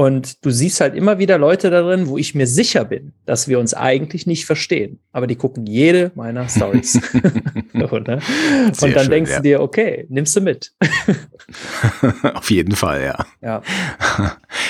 [0.00, 3.58] und du siehst halt immer wieder Leute darin, wo ich mir sicher bin, dass wir
[3.58, 4.98] uns eigentlich nicht verstehen.
[5.12, 6.98] Aber die gucken jede meiner Stories.
[7.74, 7.86] ne?
[7.86, 8.22] Und dann
[8.72, 9.36] schön, denkst ja.
[9.36, 10.72] du dir, okay, nimmst du mit.
[12.34, 13.26] Auf jeden Fall, ja.
[13.42, 13.62] Ja.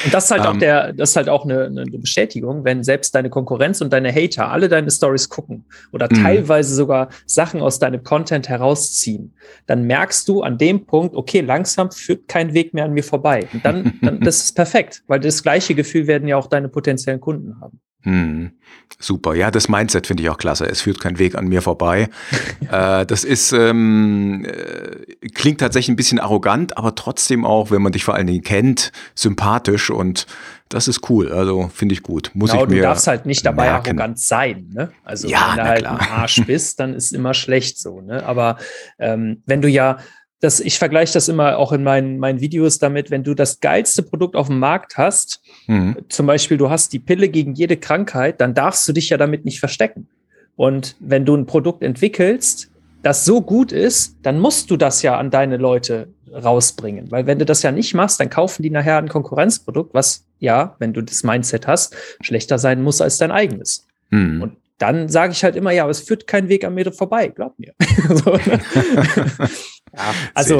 [0.04, 0.60] Und das ist halt um, auch ähm.
[0.60, 4.50] der, das ist halt auch eine, eine, Bestätigung, wenn selbst deine Konkurrenz und deine Hater
[4.50, 6.24] alle deine Stories gucken oder mhm.
[6.24, 9.32] teilweise sogar Sachen aus deinem Content herausziehen,
[9.66, 13.46] dann merkst du an dem Punkt, okay, langsam führt kein Weg mehr an mir vorbei.
[13.52, 17.20] Und dann, dann das ist perfekt, weil das gleiche Gefühl werden ja auch deine potenziellen
[17.20, 17.80] Kunden haben.
[18.02, 18.52] Hm,
[18.98, 19.34] super.
[19.34, 20.64] Ja, das Mindset finde ich auch klasse.
[20.66, 22.08] Es führt kein Weg an mir vorbei.
[22.70, 27.92] äh, das ist ähm, äh, klingt tatsächlich ein bisschen arrogant, aber trotzdem auch, wenn man
[27.92, 30.26] dich vor allen Dingen kennt, sympathisch und
[30.70, 31.30] das ist cool.
[31.30, 32.30] Also finde ich gut.
[32.32, 33.88] Muss genau, ich mir du darfst halt nicht dabei merken.
[33.88, 34.70] arrogant sein.
[34.72, 34.90] Ne?
[35.04, 36.00] Also ja, wenn du halt klar.
[36.00, 38.00] ein Arsch bist, dann ist immer schlecht so.
[38.00, 38.24] Ne?
[38.24, 38.56] Aber
[38.98, 39.98] ähm, wenn du ja
[40.40, 44.02] das, ich vergleiche das immer auch in meinen, meinen Videos damit, wenn du das geilste
[44.02, 45.96] Produkt auf dem Markt hast, mhm.
[46.08, 49.44] zum Beispiel du hast die Pille gegen jede Krankheit, dann darfst du dich ja damit
[49.44, 50.08] nicht verstecken.
[50.56, 52.70] Und wenn du ein Produkt entwickelst,
[53.02, 57.10] das so gut ist, dann musst du das ja an deine Leute rausbringen.
[57.10, 60.76] Weil wenn du das ja nicht machst, dann kaufen die nachher ein Konkurrenzprodukt, was ja,
[60.78, 63.86] wenn du das Mindset hast, schlechter sein muss als dein eigenes.
[64.10, 64.42] Mhm.
[64.42, 67.28] Und dann sage ich halt immer, ja, aber es führt kein Weg an mir vorbei,
[67.28, 67.74] glaub mir.
[68.08, 68.60] so, ne?
[69.96, 70.58] ja, also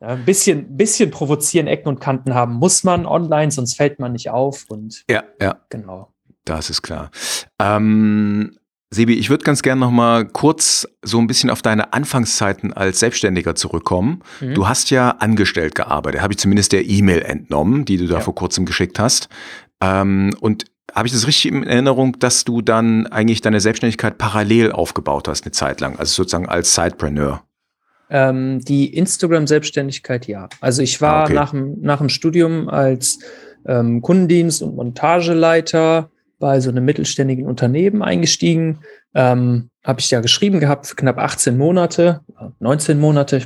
[0.00, 4.30] ein bisschen, bisschen provozieren, Ecken und Kanten haben muss man online, sonst fällt man nicht
[4.30, 4.66] auf.
[4.68, 5.56] Und ja, ja.
[5.68, 6.12] Genau.
[6.44, 7.10] Das ist klar.
[7.60, 8.58] Ähm,
[8.90, 13.00] Sebi, ich würde ganz gerne noch mal kurz so ein bisschen auf deine Anfangszeiten als
[13.00, 14.22] Selbstständiger zurückkommen.
[14.40, 14.54] Mhm.
[14.54, 18.20] Du hast ja angestellt gearbeitet, habe ich zumindest der E-Mail entnommen, die du da ja.
[18.20, 19.28] vor kurzem geschickt hast.
[19.80, 24.72] Ähm, und habe ich das richtig in Erinnerung, dass du dann eigentlich deine Selbstständigkeit parallel
[24.72, 27.42] aufgebaut hast, eine Zeit lang, also sozusagen als Sidepreneur?
[28.14, 30.50] Ähm, die Instagram-Selbstständigkeit, ja.
[30.60, 31.32] Also ich war ah, okay.
[31.32, 33.20] nach, dem, nach dem Studium als
[33.66, 38.80] ähm, Kundendienst- und Montageleiter bei so einem mittelständigen Unternehmen eingestiegen.
[39.14, 42.20] Ähm, habe ich ja geschrieben gehabt für knapp 18 Monate,
[42.60, 43.40] 19 Monate,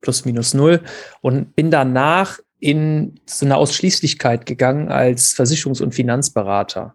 [0.00, 0.80] plus minus null
[1.20, 6.94] und bin danach in so eine Ausschließlichkeit gegangen als Versicherungs- und Finanzberater.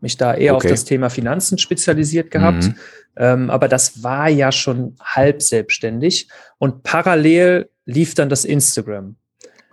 [0.00, 0.66] Mich da eher okay.
[0.66, 2.64] auf das Thema Finanzen spezialisiert gehabt.
[2.64, 2.74] Mhm.
[3.16, 6.28] Ähm, aber das war ja schon halb selbstständig.
[6.58, 9.16] Und parallel lief dann das Instagram.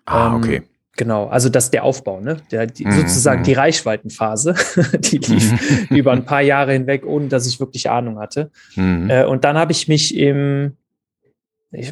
[0.06, 0.64] Ah, ähm, okay.
[0.96, 2.38] Genau, also das der Aufbau, ne?
[2.52, 2.92] Der, die, mhm.
[2.92, 3.46] sozusagen mhm.
[3.46, 4.54] die Reichweitenphase,
[5.00, 8.52] die lief über ein paar Jahre hinweg, ohne dass ich wirklich Ahnung hatte.
[8.76, 9.10] Mhm.
[9.10, 10.78] Äh, und dann habe ich mich im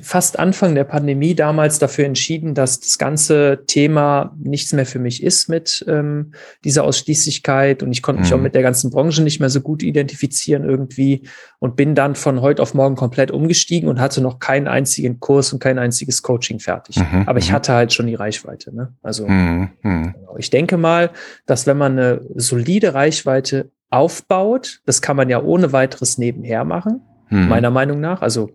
[0.02, 5.24] fast Anfang der Pandemie damals dafür entschieden, dass das ganze Thema nichts mehr für mich
[5.24, 8.38] ist mit ähm, dieser Ausschließlichkeit und ich konnte mich mhm.
[8.38, 11.24] auch mit der ganzen Branche nicht mehr so gut identifizieren irgendwie
[11.58, 15.52] und bin dann von heute auf morgen komplett umgestiegen und hatte noch keinen einzigen Kurs
[15.52, 16.98] und kein einziges Coaching fertig.
[16.98, 17.24] Mhm.
[17.26, 17.56] Aber ich mhm.
[17.56, 18.76] hatte halt schon die Reichweite.
[18.76, 18.94] Ne?
[19.02, 19.70] Also mhm.
[19.82, 20.14] mhm.
[20.14, 20.36] genau.
[20.38, 21.10] ich denke mal,
[21.48, 27.02] dass wenn man eine solide Reichweite aufbaut, das kann man ja ohne weiteres nebenher machen,
[27.30, 27.48] mhm.
[27.48, 28.22] meiner Meinung nach.
[28.22, 28.52] Also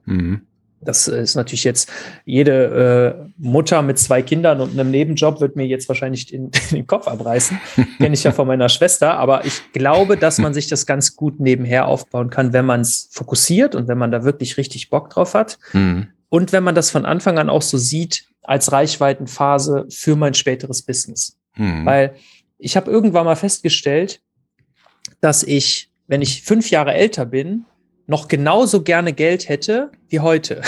[0.81, 1.91] das ist natürlich jetzt
[2.25, 6.87] jede äh, Mutter mit zwei Kindern und einem Nebenjob wird mir jetzt wahrscheinlich den, den
[6.87, 7.59] Kopf abreißen.
[7.99, 9.19] Kenne ich ja von meiner Schwester.
[9.19, 13.09] Aber ich glaube, dass man sich das ganz gut nebenher aufbauen kann, wenn man es
[13.11, 15.59] fokussiert und wenn man da wirklich richtig Bock drauf hat.
[15.73, 16.09] Mhm.
[16.29, 20.83] Und wenn man das von Anfang an auch so sieht als Reichweitenphase für mein späteres
[20.83, 21.39] Business.
[21.57, 21.87] Mhm.
[21.87, 22.15] Weil
[22.59, 24.21] ich habe irgendwann mal festgestellt,
[25.21, 27.65] dass ich, wenn ich fünf Jahre älter bin,
[28.09, 30.63] noch genauso gerne Geld hätte wie heute.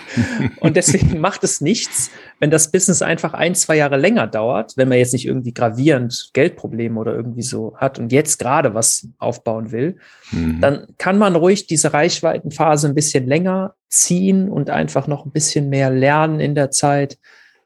[0.60, 4.88] und deswegen macht es nichts, wenn das Business einfach ein, zwei Jahre länger dauert, wenn
[4.88, 9.70] man jetzt nicht irgendwie gravierend Geldprobleme oder irgendwie so hat und jetzt gerade was aufbauen
[9.70, 9.98] will,
[10.32, 10.60] mhm.
[10.60, 15.68] dann kann man ruhig diese Reichweitenphase ein bisschen länger ziehen und einfach noch ein bisschen
[15.68, 17.18] mehr lernen in der Zeit.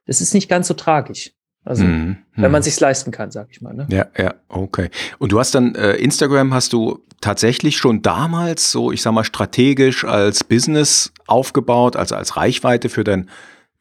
[0.05, 1.33] Das ist nicht ganz so tragisch.
[1.67, 2.17] Also, mhm.
[2.37, 2.65] wenn man mhm.
[2.65, 3.75] sich leisten kann, sag ich mal.
[3.75, 3.89] Ne?
[3.91, 4.89] Ja, ja, okay.
[5.19, 9.25] Und du hast dann äh, Instagram hast du tatsächlich schon damals so, ich sag mal,
[9.25, 13.29] strategisch als Business aufgebaut, also als Reichweite für dein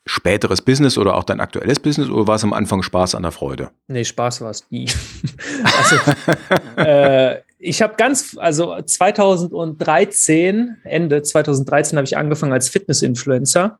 [0.08, 3.32] späteres Business oder auch dein aktuelles Business oder war es am Anfang Spaß an der
[3.32, 3.70] Freude?
[3.88, 4.90] Nee, Spaß war es nie.
[5.78, 5.96] also,
[6.78, 13.78] äh, ich habe ganz, also 2013, Ende 2013 habe ich angefangen als Fitness-Influencer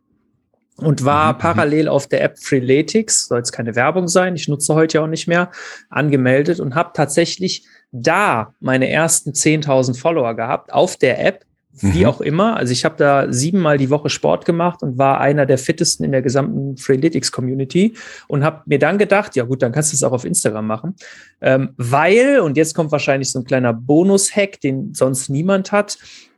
[0.78, 4.74] und war Mhm, parallel auf der App Freeletics, soll jetzt keine Werbung sein, ich nutze
[4.76, 5.52] heute ja auch nicht mehr,
[5.90, 11.46] angemeldet und habe tatsächlich da meine ersten 10.000 Follower gehabt auf der App,
[11.78, 12.06] wie Mhm.
[12.06, 12.56] auch immer.
[12.56, 16.12] Also ich habe da siebenmal die Woche Sport gemacht und war einer der fittesten in
[16.14, 17.96] der gesamten Freeletics Community
[18.30, 20.96] und habe mir dann gedacht, ja gut, dann kannst du es auch auf Instagram machen,
[21.42, 25.98] ähm, weil, und jetzt kommt wahrscheinlich so ein kleiner Bonus-Hack, den sonst niemand hat,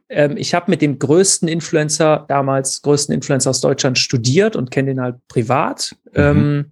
[0.09, 4.91] ähm, ich habe mit dem größten Influencer damals, größten Influencer aus Deutschland studiert und kenne
[4.91, 5.95] den halt privat.
[6.13, 6.21] Mhm.
[6.21, 6.65] Ähm,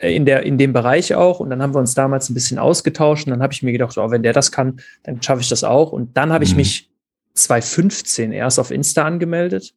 [0.00, 1.40] in, der, in dem Bereich auch.
[1.40, 3.26] Und dann haben wir uns damals ein bisschen ausgetauscht.
[3.26, 5.64] Und dann habe ich mir gedacht, oh, wenn der das kann, dann schaffe ich das
[5.64, 5.92] auch.
[5.92, 6.58] Und dann habe ich Mhm.
[6.58, 6.90] mich
[7.34, 9.74] 2015 erst auf Insta angemeldet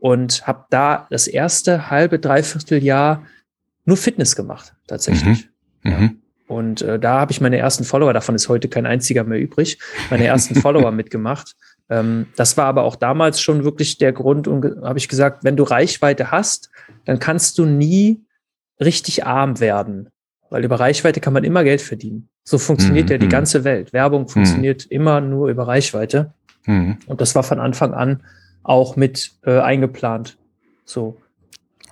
[0.00, 3.26] und habe da das erste halbe, dreiviertel Jahr
[3.84, 5.48] nur Fitness gemacht, tatsächlich.
[5.82, 6.22] Mhm.
[6.46, 9.78] Und äh, da habe ich meine ersten Follower, davon ist heute kein einziger mehr übrig,
[10.10, 11.56] meine ersten Follower mitgemacht.
[11.92, 15.56] Ähm, das war aber auch damals schon wirklich der Grund und habe ich gesagt, wenn
[15.56, 16.70] du Reichweite hast,
[17.04, 18.20] dann kannst du nie
[18.80, 20.08] richtig arm werden,
[20.48, 22.28] weil über Reichweite kann man immer Geld verdienen.
[22.44, 23.30] So funktioniert Mhm, ja die mhm.
[23.30, 23.92] ganze Welt.
[23.92, 26.32] Werbung funktioniert immer nur über Reichweite.
[26.66, 26.96] Mhm.
[27.06, 28.22] Und das war von Anfang an
[28.62, 30.38] auch mit äh, eingeplant.
[30.84, 31.18] So.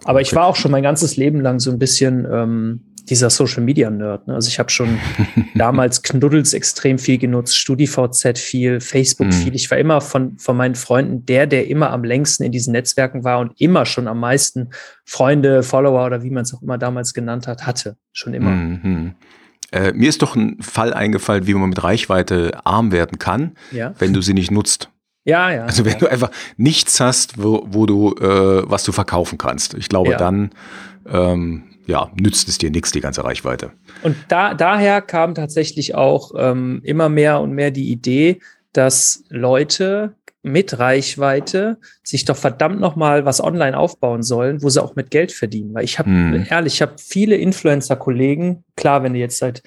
[0.05, 0.37] Aber ich Okay.
[0.37, 2.81] war auch schon mein ganzes Leben lang so ein bisschen ähm,
[3.11, 4.27] dieser Social Media Nerd.
[4.29, 4.35] Ne?
[4.35, 4.99] Also ich habe schon
[5.55, 9.33] damals Knuddels extrem viel genutzt, StudiVZ viel, Facebook Mhm.
[9.33, 9.55] viel.
[9.55, 13.25] Ich war immer von, von meinen Freunden der, der immer am längsten in diesen Netzwerken
[13.25, 14.71] war und immer schon am meisten
[15.05, 17.97] Freunde, Follower oder wie man es auch immer damals genannt hat, hatte.
[18.13, 18.51] Schon immer.
[18.51, 19.15] Mhm.
[19.73, 23.95] Äh, mir ist doch ein Fall eingefallen, wie man mit Reichweite arm werden kann, Ja.
[23.99, 24.91] wenn du sie nicht nutzt.
[25.25, 25.65] Ja, ja.
[25.65, 25.99] Also wenn ja.
[25.99, 29.75] du einfach nichts hast, wo, wo du äh, was du verkaufen kannst.
[29.75, 30.17] Ich glaube, Ja.
[30.17, 30.51] dann
[31.07, 33.73] ähm, ja, nützt es dir nichts, die ganze Reichweite.
[34.03, 38.41] Und da, daher kam tatsächlich auch ähm, immer mehr und mehr die Idee,
[38.73, 44.83] dass Leute mit Reichweite sich doch verdammt noch mal was online aufbauen sollen, wo sie
[44.83, 45.75] auch mit Geld verdienen.
[45.75, 46.47] Weil ich habe Hm.
[46.49, 48.65] ehrlich, ich habe viele Influencer-Kollegen.
[48.77, 49.63] Klar, wenn du jetzt seit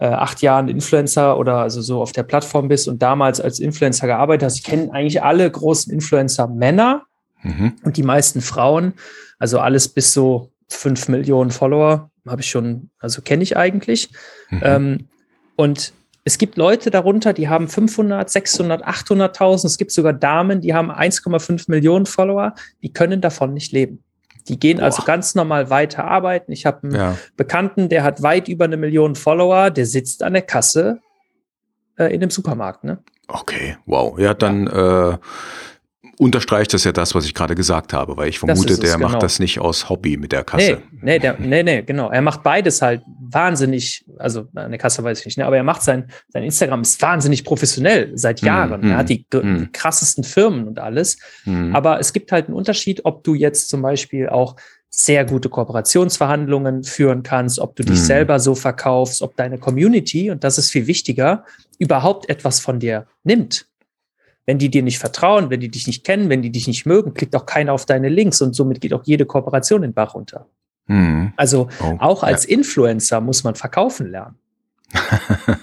[0.00, 4.06] äh, acht Jahren Influencer oder also so auf der Plattform bist und damals als Influencer
[4.06, 7.02] gearbeitet hast, ich kenne eigentlich alle großen Influencer-Männer
[7.42, 7.74] Mhm.
[7.84, 8.94] und die meisten Frauen,
[9.38, 14.10] also alles bis so fünf Millionen Follower, habe ich schon, also kenne ich eigentlich.
[14.50, 14.60] Mhm.
[14.62, 15.08] Ähm,
[15.56, 15.92] und
[16.24, 19.66] es gibt Leute darunter, die haben 500, 600, 800.000.
[19.66, 22.54] Es gibt sogar Damen, die haben 1,5 Millionen Follower.
[22.82, 24.02] Die können davon nicht leben.
[24.48, 25.06] Die gehen also Boah.
[25.06, 26.52] ganz normal weiter arbeiten.
[26.52, 27.18] Ich habe einen ja.
[27.36, 29.70] Bekannten, der hat weit über eine Million Follower.
[29.70, 31.00] Der sitzt an der Kasse
[31.98, 32.84] äh, in dem Supermarkt.
[32.84, 32.98] Ne?
[33.28, 34.18] Okay, wow.
[34.18, 35.18] Ja, dann äh,
[36.18, 39.08] unterstreicht das ja das, was ich gerade gesagt habe, weil ich vermute, der genau.
[39.08, 40.82] macht das nicht aus Hobby mit der Kasse.
[40.92, 42.10] Nee, nee, der, nee, nee, genau.
[42.10, 45.62] Er macht beides halt wahnsinnig, also an der Kasse weiß ich nicht, ne, aber er
[45.64, 48.82] macht sein, sein Instagram ist wahnsinnig professionell seit Hm, Jahren.
[48.82, 49.58] hm, er hat die, hm.
[49.58, 51.18] die krassesten Firmen und alles.
[51.44, 51.74] Mhm.
[51.74, 54.56] Aber es gibt halt einen Unterschied, ob du jetzt zum Beispiel auch
[54.90, 58.04] sehr gute Kooperationsverhandlungen führen kannst, ob du dich Mhm.
[58.04, 61.44] selber so verkaufst, ob deine Community, und das ist viel wichtiger,
[61.78, 63.66] überhaupt etwas von dir nimmt.
[64.46, 67.14] Wenn die dir nicht vertrauen, wenn die dich nicht kennen, wenn die dich nicht mögen,
[67.14, 70.14] klickt auch keiner auf deine Links und somit geht auch jede Kooperation in den Bach
[70.14, 70.46] runter.
[70.86, 71.32] Mhm.
[71.36, 74.36] Also Oh, auch als Influencer muss man verkaufen lernen.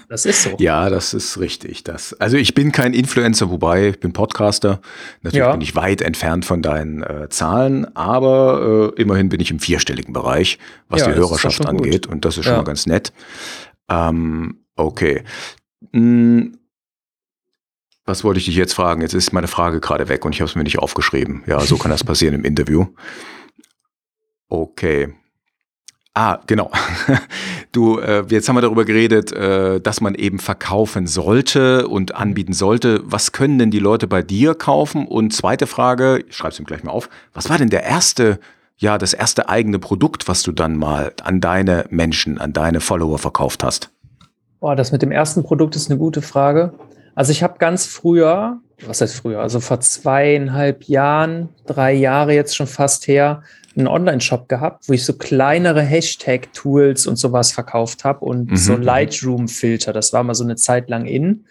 [0.08, 0.56] Das ist so.
[0.58, 1.84] Ja, das ist richtig.
[1.84, 4.80] Das, also ich bin kein Influencer, wobei ich bin Podcaster.
[5.22, 5.52] Natürlich Ja.
[5.52, 10.12] bin ich weit entfernt von deinen äh, Zahlen, aber äh, immerhin bin ich im vierstelligen
[10.12, 10.58] Bereich,
[10.90, 11.66] was Ja, die Hörerschaft gut.
[11.66, 12.06] angeht.
[12.06, 12.58] Und das ist schon Ja.
[12.58, 13.12] mal ganz nett.
[13.88, 15.22] Ähm, okay.
[15.94, 16.58] Hm,
[18.04, 19.02] was wollte ich dich jetzt fragen?
[19.02, 21.44] Jetzt ist meine Frage gerade weg und ich habe es mir nicht aufgeschrieben.
[21.46, 22.86] Ja, so kann das passieren im Interview.
[24.48, 25.14] Okay.
[26.14, 26.70] Ah, genau.
[27.72, 32.52] Du, äh, jetzt haben wir darüber geredet, äh, dass man eben verkaufen sollte und anbieten
[32.52, 33.00] sollte.
[33.04, 35.06] Was können denn die Leute bei dir kaufen?
[35.06, 37.08] Und zweite Frage, ich schreibe es ihm gleich mal auf.
[37.32, 38.40] Was war denn der erste,
[38.76, 43.18] ja, das erste eigene Produkt, was du dann mal an deine Menschen, an deine Follower
[43.18, 43.88] verkauft hast?
[44.60, 46.74] Boah, das mit dem ersten Produkt ist eine gute Frage.
[47.14, 52.56] Also ich habe ganz früher, was heißt früher, also vor zweieinhalb Jahren, drei Jahre jetzt
[52.56, 53.42] schon fast her,
[53.76, 58.76] einen Online-Shop gehabt, wo ich so kleinere Hashtag-Tools und sowas verkauft habe und Mhm, so
[58.76, 58.82] mhm.
[58.82, 59.92] Lightroom-Filter.
[59.92, 61.44] Das war mal so eine Zeit lang in.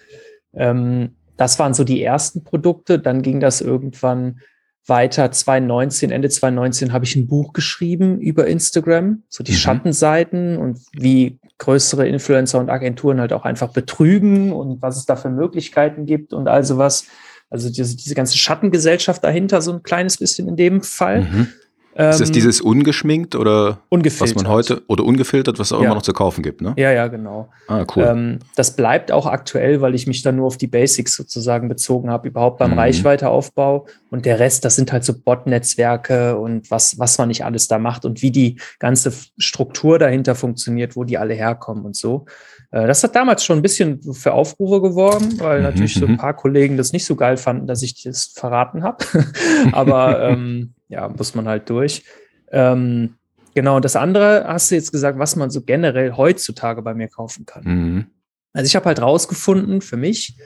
[0.53, 2.99] Ähm, das waren so die ersten Produkte.
[2.99, 4.39] Dann ging das irgendwann
[4.85, 5.31] weiter.
[5.31, 9.55] 2019, Ende 2019 habe ich ein Buch geschrieben über Instagram, so die Mhm.
[9.57, 15.15] Schattenseiten und wie größere Influencer und Agenturen halt auch einfach betrügen und was es da
[15.15, 17.05] für Möglichkeiten gibt und all sowas.
[17.51, 21.21] Also diese, diese ganze Schattengesellschaft dahinter, so ein kleines bisschen in dem Fall.
[21.21, 21.47] Mhm.
[21.93, 24.35] Ist das Ähm, dieses ungeschminkt oder ungefiltert.
[24.37, 25.87] was man heute oder ungefiltert, was es auch Ja.
[25.87, 26.73] immer noch zu kaufen gibt, ne?
[26.77, 27.49] Ja, ja, genau.
[27.67, 28.03] Ah, cool.
[28.07, 32.09] Ähm, das bleibt auch aktuell, weil ich mich dann nur auf die Basics sozusagen bezogen
[32.09, 32.79] habe, überhaupt beim Mhm.
[32.79, 33.87] Reichweiteaufbau.
[34.09, 37.77] Und der Rest, das sind halt so Bot-Netzwerke und was, was man nicht alles da
[37.77, 42.25] macht und wie die ganze Struktur dahinter funktioniert, wo die alle herkommen und so.
[42.71, 46.13] Äh, das hat damals schon ein bisschen für Aufrufe geworben, weil Mhm, natürlich so mhm.
[46.13, 49.03] ein paar Kollegen das nicht so geil fanden, dass ich das verraten habe.
[49.71, 52.03] Aber ähm, ja, muss man halt durch.
[52.51, 53.15] Ähm,
[53.55, 57.07] genau, und das andere hast du jetzt gesagt, was man so generell heutzutage bei mir
[57.07, 57.63] kaufen kann.
[57.63, 58.05] Mhm.
[58.53, 60.37] Also ich habe halt rausgefunden für mich,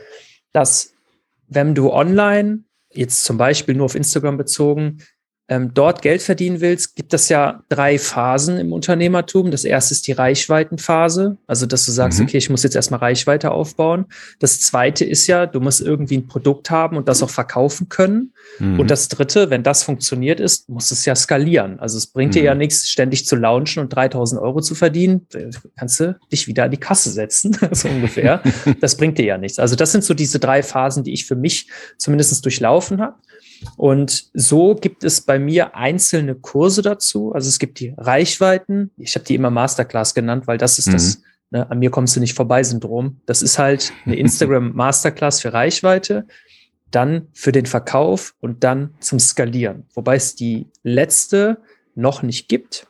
[0.53, 0.93] dass
[1.47, 4.99] wenn du online, jetzt zum Beispiel nur auf Instagram bezogen,
[5.47, 9.51] ähm, dort Geld verdienen willst, gibt es ja drei Phasen im Unternehmertum.
[9.51, 12.25] Das erste ist die Reichweitenphase, also dass du sagst, Mhm.
[12.25, 14.05] okay, ich muss jetzt erstmal Reichweite aufbauen.
[14.39, 18.33] Das zweite ist ja, du musst irgendwie ein Produkt haben und das auch verkaufen können.
[18.59, 18.79] Mhm.
[18.79, 21.79] Und das dritte, wenn das funktioniert ist, muss es ja skalieren.
[21.79, 22.45] Also es bringt dir Mhm.
[22.45, 25.27] ja nichts, ständig zu launchen und 3000 Euro zu verdienen.
[25.33, 28.41] Äh, Kannst du dich wieder an die Kasse setzen, so ungefähr.
[28.81, 29.59] Das bringt dir ja nichts.
[29.59, 33.15] Also das sind so diese drei Phasen, die ich für mich zumindest durchlaufen habe.
[33.77, 37.33] Und so gibt es bei mir einzelne Kurse dazu.
[37.33, 38.91] Also es gibt die Reichweiten.
[38.97, 42.19] Ich habe die immer Masterclass genannt, weil das ist das, ne, an mir kommst du
[42.19, 43.21] nicht vorbei Syndrom.
[43.25, 46.27] Das ist halt eine Instagram Masterclass für Reichweite,
[46.91, 49.85] dann für den Verkauf und dann zum Skalieren.
[49.93, 51.57] Wobei es die letzte
[51.95, 52.87] noch nicht gibt.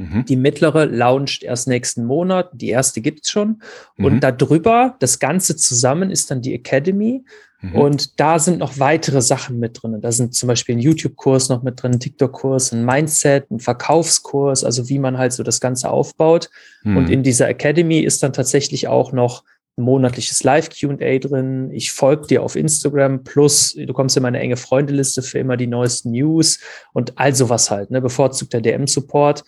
[0.00, 0.24] Mhm.
[0.24, 2.50] Die mittlere launcht erst nächsten Monat.
[2.54, 3.62] Die erste gibt's schon.
[3.96, 4.04] Mhm.
[4.04, 7.24] Und darüber, das Ganze zusammen ist dann die Academy.
[7.62, 7.74] Mhm.
[7.74, 10.00] Und da sind noch weitere Sachen mit drin.
[10.00, 14.64] Da sind zum Beispiel ein YouTube-Kurs noch mit drin, ein TikTok-Kurs, ein Mindset, ein Verkaufskurs,
[14.64, 16.50] also wie man halt so das Ganze aufbaut.
[16.82, 16.96] Mhm.
[16.96, 19.44] Und in dieser Academy ist dann tatsächlich auch noch
[19.76, 21.70] ein monatliches Live-QA drin.
[21.72, 25.66] Ich folge dir auf Instagram, plus du kommst in meine enge Freundeliste für immer die
[25.66, 26.60] neuesten News
[26.92, 28.00] und all sowas halt, ne?
[28.00, 29.44] bevorzugter DM-Support.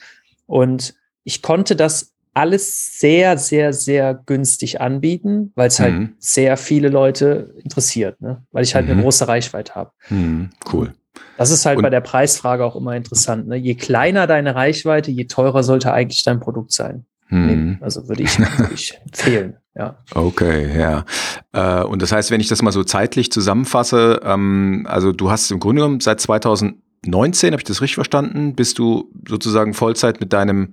[0.47, 0.95] Und
[1.25, 6.13] ich konnte das alles sehr, sehr, sehr günstig anbieten, weil es halt Mhm.
[6.19, 8.43] sehr viele Leute interessiert, ne?
[8.53, 8.93] weil ich halt Mhm.
[8.93, 9.91] eine große Reichweite habe.
[10.09, 10.51] Mhm.
[10.73, 10.93] Cool.
[11.37, 13.49] Das ist halt Und- bei der Preisfrage auch immer interessant.
[13.49, 13.57] Ne?
[13.57, 17.05] Je kleiner deine Reichweite, je teurer sollte eigentlich dein Produkt sein.
[17.29, 17.79] Nee, Mhm.
[17.81, 19.57] also würde ich, würde ich empfehlen.
[19.75, 19.97] Ja.
[20.15, 21.05] Okay, ja.
[21.53, 25.51] Äh, und das heißt, wenn ich das mal so zeitlich zusammenfasse, ähm, also du hast
[25.51, 30.33] im Grunde genommen seit 2019, habe ich das richtig verstanden, bist du sozusagen Vollzeit mit
[30.35, 30.73] deinem,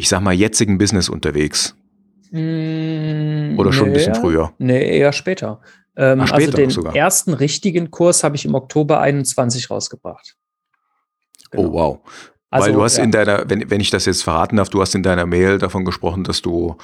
[0.00, 1.76] ich sag mal, jetzigen Business unterwegs.
[2.32, 4.52] Oder schon ein bisschen Nee, früher.
[4.58, 5.60] Nee, eher später.
[5.96, 6.96] Ähm, Ach, später also den sogar.
[6.96, 10.36] ersten richtigen Kurs habe ich im Oktober 21 rausgebracht.
[11.50, 11.68] Genau.
[11.68, 11.98] Oh, wow.
[12.48, 13.04] Also, Weil du hast ja.
[13.04, 15.84] in deiner, wenn, wenn ich das jetzt verraten darf, du hast in deiner Mail davon
[15.84, 16.76] gesprochen, dass du,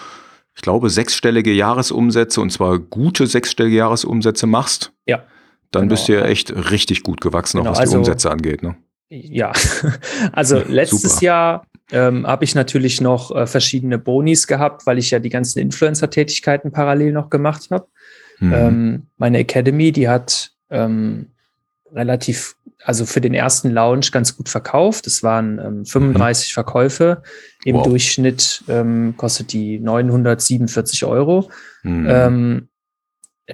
[0.54, 4.92] ich glaube, sechsstellige Jahresumsätze und zwar gute sechsstellige Jahresumsätze machst.
[5.06, 5.24] Ja.
[5.70, 5.90] Dann Genau.
[5.94, 8.62] bist du ja echt richtig gut gewachsen, Genau, auch was die also- Umsätze angeht.
[8.62, 8.76] Ne?
[9.08, 9.52] Ja,
[10.32, 11.24] also letztes Super.
[11.24, 15.60] Jahr ähm, habe ich natürlich noch äh, verschiedene Bonis gehabt, weil ich ja die ganzen
[15.60, 17.86] Influencer-Tätigkeiten parallel noch gemacht habe.
[18.40, 18.52] Mhm.
[18.52, 21.30] Ähm, meine Academy, die hat ähm,
[21.92, 25.06] relativ, also für den ersten Launch ganz gut verkauft.
[25.06, 27.22] Es waren ähm, 35 Verkäufe.
[27.64, 27.86] Im Wow.
[27.86, 31.50] Durchschnitt ähm, kostet die 947 Euro.
[31.82, 32.68] Mhm.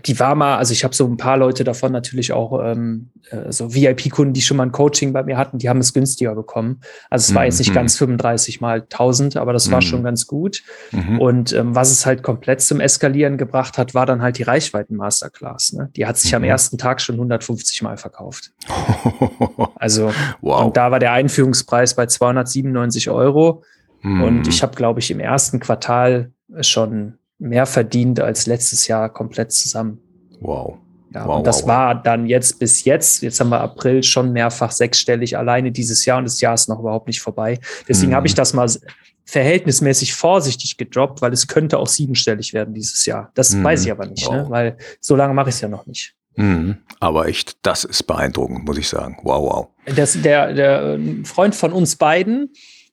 [0.07, 3.53] Die war mal, also ich habe so ein paar Leute davon natürlich auch, ähm, äh,
[3.53, 6.81] so VIP-Kunden, die schon mal ein Coaching bei mir hatten, die haben es günstiger bekommen.
[7.11, 7.75] Also es war jetzt nicht Mhm.
[7.75, 9.83] ganz 35 mal 1000, aber das war Mhm.
[9.83, 10.63] schon ganz gut.
[10.93, 11.21] Mhm.
[11.21, 15.75] Und ähm, was es halt komplett zum Eskalieren gebracht hat, war dann halt die Reichweiten-Masterclass.
[15.75, 15.91] Ne?
[15.95, 16.49] Die hat sich am Mhm.
[16.49, 18.53] ersten Tag schon 150 Mal verkauft.
[19.77, 20.65] Also, wow.
[20.65, 23.63] und da war der Einführungspreis bei 297 Euro.
[24.05, 29.53] Und ich habe, glaube ich, im ersten Quartal schon mehr verdient als letztes Jahr komplett
[29.53, 29.99] zusammen.
[30.41, 30.79] Wow.
[31.15, 34.33] Ja, Wow, und das wow, war dann jetzt bis jetzt, jetzt haben wir April, schon
[34.33, 37.59] mehrfach sechsstellig alleine dieses Jahr und das Jahr ist noch überhaupt nicht vorbei.
[37.87, 38.17] Deswegen Mhm.
[38.17, 38.67] habe ich das mal
[39.25, 43.31] verhältnismäßig vorsichtig gedroppt, weil es könnte auch siebenstellig werden dieses Jahr.
[43.35, 43.65] Das Mhm.
[43.65, 44.43] weiß ich aber nicht, ne?
[44.45, 44.51] Wow.
[44.51, 46.15] weil so lange mache ich es ja noch nicht.
[46.37, 46.79] Mhm.
[46.99, 49.19] Aber echt, das ist beeindruckend, muss ich sagen.
[49.23, 49.69] Wow, wow.
[49.97, 52.51] Das, der, der äh, Freund von uns beiden,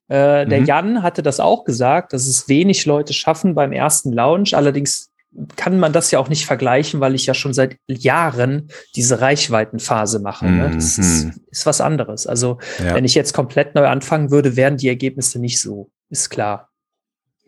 [0.10, 0.66] äh, der Mhm.
[0.66, 4.56] Jan, hatte das auch gesagt, dass es wenig Leute schaffen beim ersten Launch.
[4.56, 5.12] Allerdings
[5.56, 10.20] kann man das ja auch nicht vergleichen, weil ich ja schon seit Jahren diese Reichweitenphase
[10.20, 10.48] mache.
[10.48, 10.72] Ne?
[10.74, 11.34] Das ist, Mhm.
[11.52, 12.26] ist was anderes.
[12.26, 12.96] Also Ja.
[12.96, 15.92] wenn ich jetzt komplett neu anfangen würde, wären die Ergebnisse nicht so.
[16.10, 16.70] Ist klar.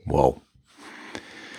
[0.05, 0.39] Wow.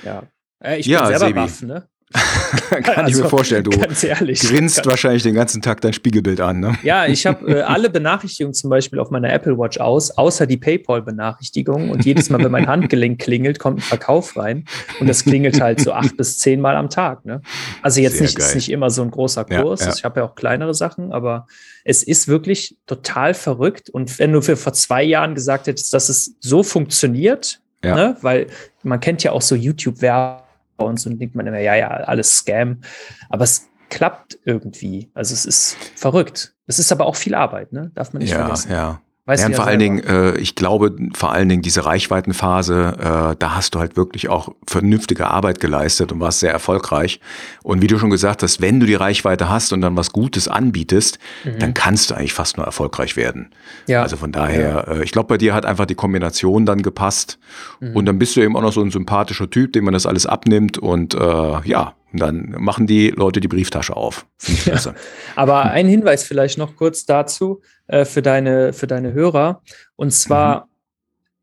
[0.05, 0.23] Ja.
[0.63, 1.41] Äh, ich Ja, bin selber Sebi.
[1.41, 1.89] baff, ne?
[2.13, 6.41] Kann also, ich mir vorstellen, du ganz ehrlich, grinst wahrscheinlich den ganzen Tag dein Spiegelbild
[6.41, 6.61] an.
[6.61, 6.79] Ne?
[6.83, 10.57] Ja, ich habe äh, alle Benachrichtigungen zum Beispiel auf meiner Apple Watch aus, außer die
[10.57, 11.91] PayPal-Benachrichtigung.
[11.91, 14.65] Und jedes Mal, wenn mein Handgelenk klingelt, kommt ein Verkauf rein.
[15.01, 17.25] Und das klingelt halt so acht bis zehn Mal am Tag.
[17.25, 17.41] Ne?
[17.83, 19.81] Also jetzt nicht, ist nicht immer so ein großer Kurs.
[19.81, 19.95] Ja, ja.
[19.97, 21.47] Ich habe ja auch kleinere Sachen, aber
[21.85, 23.91] es ist wirklich total verrückt.
[23.91, 27.95] Und wenn du für vor zwei Jahren gesagt hättest, dass es so funktioniert, ja.
[27.95, 28.17] ne?
[28.21, 28.47] weil
[28.83, 30.43] man kennt ja auch so YouTube-Werbung
[30.87, 32.81] und so denkt man immer, ja, ja, alles Scam.
[33.29, 35.11] Aber es klappt irgendwie.
[35.15, 36.55] Also es ist verrückt.
[36.67, 37.91] Es ist aber auch viel Arbeit, ne?
[37.95, 38.73] Darf man nicht ja, vergessen.
[38.73, 42.97] Ja, Weiß ja, und vor allen Dingen, äh, ich glaube, vor allen Dingen diese Reichweitenphase,
[42.99, 47.21] äh, da hast du halt wirklich auch vernünftige Arbeit geleistet und warst sehr erfolgreich.
[47.63, 50.49] Und wie du schon gesagt hast, wenn du die Reichweite hast und dann was Gutes
[50.49, 51.61] anbietest, mhm.
[51.61, 53.51] dann kannst du eigentlich fast nur erfolgreich werden.
[53.87, 54.03] Ja.
[54.03, 57.39] Also von daher, äh, ich glaube, bei dir hat einfach die Kombination dann gepasst.
[57.79, 57.95] Mhm.
[57.95, 60.27] Und dann bist du eben auch noch so ein sympathischer Typ, dem man das alles
[60.27, 64.27] abnimmt und äh, ja, und dann machen die Leute die Brieftasche auf.
[64.65, 64.95] Ja.
[65.37, 69.63] Aber ein Hinweis vielleicht noch kurz dazu äh, für, deine, für deine Hörer.
[69.97, 70.72] Und zwar, mhm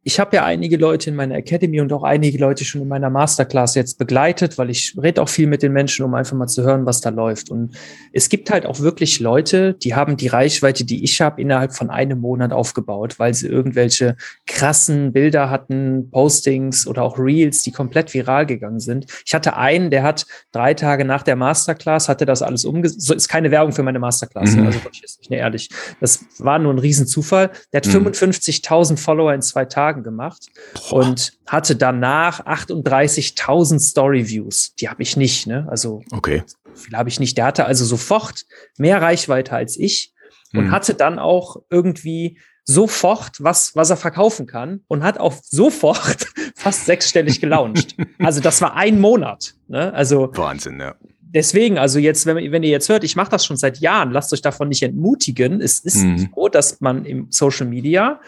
[0.09, 3.11] ich habe ja einige Leute in meiner Academy und auch einige Leute schon in meiner
[3.11, 6.63] Masterclass jetzt begleitet, weil ich rede auch viel mit den Menschen, um einfach mal zu
[6.63, 7.51] hören, was da läuft.
[7.51, 7.77] Und
[8.11, 11.91] es gibt halt auch wirklich Leute, die haben die Reichweite, die ich habe, innerhalb von
[11.91, 14.15] einem Monat aufgebaut, weil sie irgendwelche
[14.47, 19.05] krassen Bilder hatten, Postings oder auch Reels, die komplett viral gegangen sind.
[19.27, 23.05] Ich hatte einen, der hat drei Tage nach der Masterclass, hatte das alles umgesetzt.
[23.05, 24.65] So ist keine Werbung für meine Masterclass, mhm.
[24.65, 25.69] also wirklich ist nicht ehrlich.
[25.99, 27.51] Das war nur ein Riesenzufall.
[27.71, 28.07] Der hat mhm.
[28.07, 30.47] 55.000 Follower in zwei Tagen Tagen gemacht
[30.89, 30.99] Boah.
[31.05, 34.75] und hatte danach 38.000 Story-Views.
[34.75, 35.67] Die habe ich nicht, ne?
[35.69, 36.43] Also okay.
[36.73, 37.37] viel habe ich nicht.
[37.37, 38.45] Der hatte also sofort
[38.77, 40.13] mehr Reichweite als ich
[40.53, 40.71] und hm.
[40.71, 46.85] hatte dann auch irgendwie sofort was, was er verkaufen kann und hat auch sofort fast
[46.85, 47.95] sechsstellig gelauncht.
[48.19, 49.55] also das war ein Monat.
[49.67, 49.93] Ne?
[49.93, 50.95] Also Wahnsinn, ja.
[51.31, 54.33] Deswegen, also jetzt, wenn, wenn ihr jetzt hört, ich mache das schon seit Jahren, lasst
[54.33, 55.61] euch davon nicht entmutigen.
[55.61, 56.31] Es ist mhm.
[56.33, 58.19] so, dass man im Social Media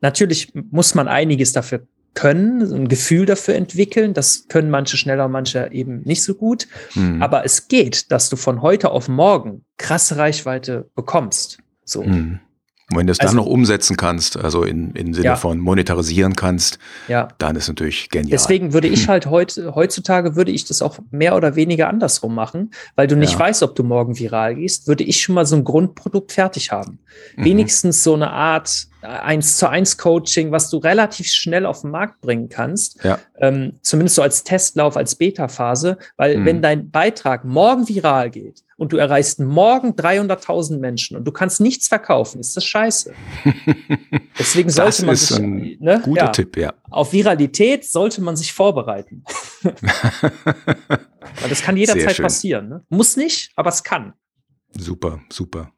[0.00, 4.14] Natürlich muss man einiges dafür können, ein Gefühl dafür entwickeln.
[4.14, 6.66] Das können manche schneller, manche eben nicht so gut.
[6.94, 7.22] Mhm.
[7.22, 11.58] Aber es geht, dass du von heute auf morgen krasse Reichweite bekommst.
[11.84, 12.02] So.
[12.02, 12.40] Mhm.
[12.90, 15.36] Und wenn du es also, dann noch umsetzen kannst, also in, in Sinne ja.
[15.36, 17.28] von monetarisieren kannst, ja.
[17.38, 18.30] dann ist natürlich genial.
[18.32, 22.72] Deswegen würde ich halt heute, heutzutage würde ich das auch mehr oder weniger andersrum machen,
[22.96, 23.38] weil du nicht ja.
[23.38, 26.98] weißt, ob du morgen viral gehst, würde ich schon mal so ein Grundprodukt fertig haben.
[27.36, 27.44] Mhm.
[27.44, 32.20] Wenigstens so eine Art eins zu eins Coaching, was du relativ schnell auf den Markt
[32.20, 33.02] bringen kannst.
[33.02, 33.18] Ja.
[33.38, 36.44] Ähm, zumindest so als Testlauf, als Beta-Phase, weil mhm.
[36.44, 41.60] wenn dein Beitrag morgen viral geht und du erreichst morgen 300.000 Menschen und du kannst
[41.60, 43.12] nichts verkaufen, ist das scheiße.
[44.38, 46.74] Deswegen sollte das man sich, ein ne, guter ja, Tipp, ja.
[46.90, 49.24] Auf Viralität sollte man sich vorbereiten.
[49.62, 52.68] weil das kann jederzeit passieren.
[52.68, 52.84] Ne?
[52.88, 54.12] Muss nicht, aber es kann.
[54.76, 55.72] Super, super.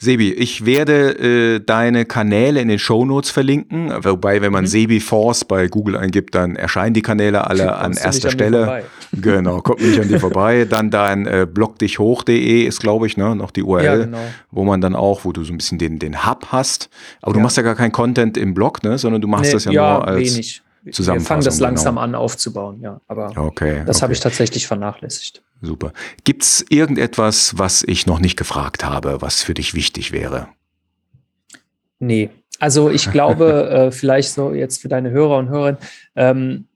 [0.00, 4.68] Sebi, ich werde äh, deine Kanäle in den Show Notes verlinken, wobei, wenn man mhm.
[4.68, 8.84] Sebi Force bei Google eingibt, dann erscheinen die Kanäle alle an erster Stelle.
[9.10, 10.64] Genau, kommt nicht an dir vorbei.
[10.68, 14.18] Dann dein äh, blogdichhoch.de ist, glaube ich, ne, noch die URL, ja, genau.
[14.50, 16.90] wo man dann auch, wo du so ein bisschen den, den Hub hast.
[17.22, 19.64] Aber du machst ja gar kein Content im Blog, ne, sondern du machst nee, das
[19.64, 20.62] ja, ja nur als wenig.
[20.82, 22.04] Wir fangen das langsam genau.
[22.04, 23.00] an aufzubauen, ja.
[23.08, 24.02] Aber okay, das okay.
[24.02, 25.42] habe ich tatsächlich vernachlässigt.
[25.60, 25.92] Super.
[26.24, 30.48] Gibt es irgendetwas, was ich noch nicht gefragt habe, was für dich wichtig wäre?
[31.98, 32.30] Nee.
[32.60, 35.80] Also ich glaube, äh, vielleicht so jetzt für deine Hörer und Hörerinnen,
[36.14, 36.68] ähm,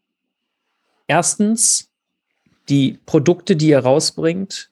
[1.07, 1.89] erstens,
[2.69, 4.71] die Produkte, die ihr rausbringt,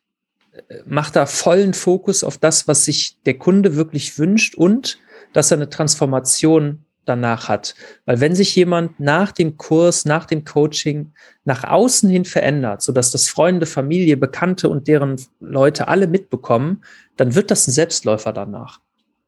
[0.52, 4.98] äh, macht da vollen Fokus auf das, was sich der Kunde wirklich wünscht und
[5.32, 7.74] dass er eine Transformation danach hat.
[8.06, 11.12] Weil wenn sich jemand nach dem Kurs, nach dem Coaching
[11.44, 16.82] nach außen hin verändert, sodass das Freunde, Familie, Bekannte und deren Leute alle mitbekommen,
[17.16, 18.80] dann wird das ein Selbstläufer danach.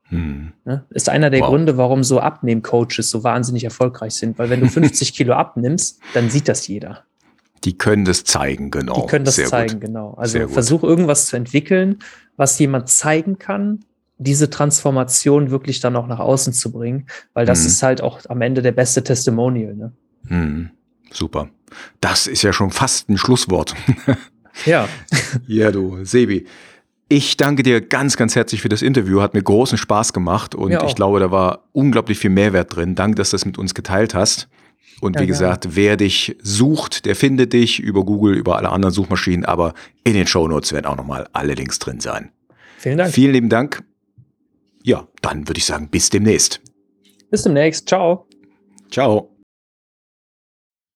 [0.04, 0.52] Hm.
[0.64, 0.84] Ne?
[0.90, 1.48] Ist einer der wow.
[1.48, 4.38] Gründe, warum so Abnehmcoaches so wahnsinnig erfolgreich sind.
[4.38, 7.04] Weil wenn du 50 Kilo abnimmst, dann sieht das jeder.
[7.64, 9.00] Die können das zeigen, genau.
[9.00, 9.82] Die können das Sehr zeigen, gut.
[9.82, 10.14] genau.
[10.14, 12.00] Also versuch irgendwas zu entwickeln,
[12.36, 13.84] was jemand zeigen kann,
[14.22, 17.66] diese Transformation wirklich dann auch nach außen zu bringen, weil das mhm.
[17.66, 19.74] ist halt auch am Ende der beste Testimonial.
[19.74, 19.92] Ne?
[20.24, 20.70] Mhm.
[21.10, 21.48] Super.
[22.00, 23.74] Das ist ja schon fast ein Schlusswort.
[24.66, 24.88] ja.
[25.46, 26.46] ja, du, Sebi.
[27.08, 29.20] Ich danke dir ganz, ganz herzlich für das Interview.
[29.20, 32.94] Hat mir großen Spaß gemacht und ich glaube, da war unglaublich viel Mehrwert drin.
[32.94, 34.48] Danke, dass du das mit uns geteilt hast.
[35.02, 35.70] Und ja, wie gesagt, ja.
[35.74, 40.26] wer dich sucht, der findet dich über Google, über alle anderen Suchmaschinen, aber in den
[40.26, 42.30] Show Notes werden auch nochmal alle Links drin sein.
[42.78, 43.12] Vielen Dank.
[43.12, 43.82] Vielen lieben Dank.
[44.84, 46.60] Ja, dann würde ich sagen, bis demnächst.
[47.30, 47.88] Bis demnächst.
[47.88, 48.26] Ciao.
[48.90, 49.28] Ciao.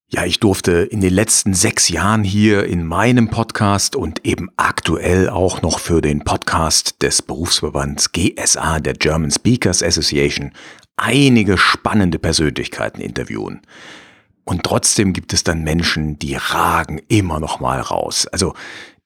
[0.08, 5.28] Ja, ich durfte in den letzten sechs Jahren hier in meinem Podcast und eben aktuell
[5.28, 10.52] auch noch für den Podcast des Berufsverbands GSA, der German Speakers Association,
[10.96, 13.62] einige spannende Persönlichkeiten interviewen.
[14.44, 18.28] Und trotzdem gibt es dann Menschen, die ragen immer noch mal raus.
[18.28, 18.54] Also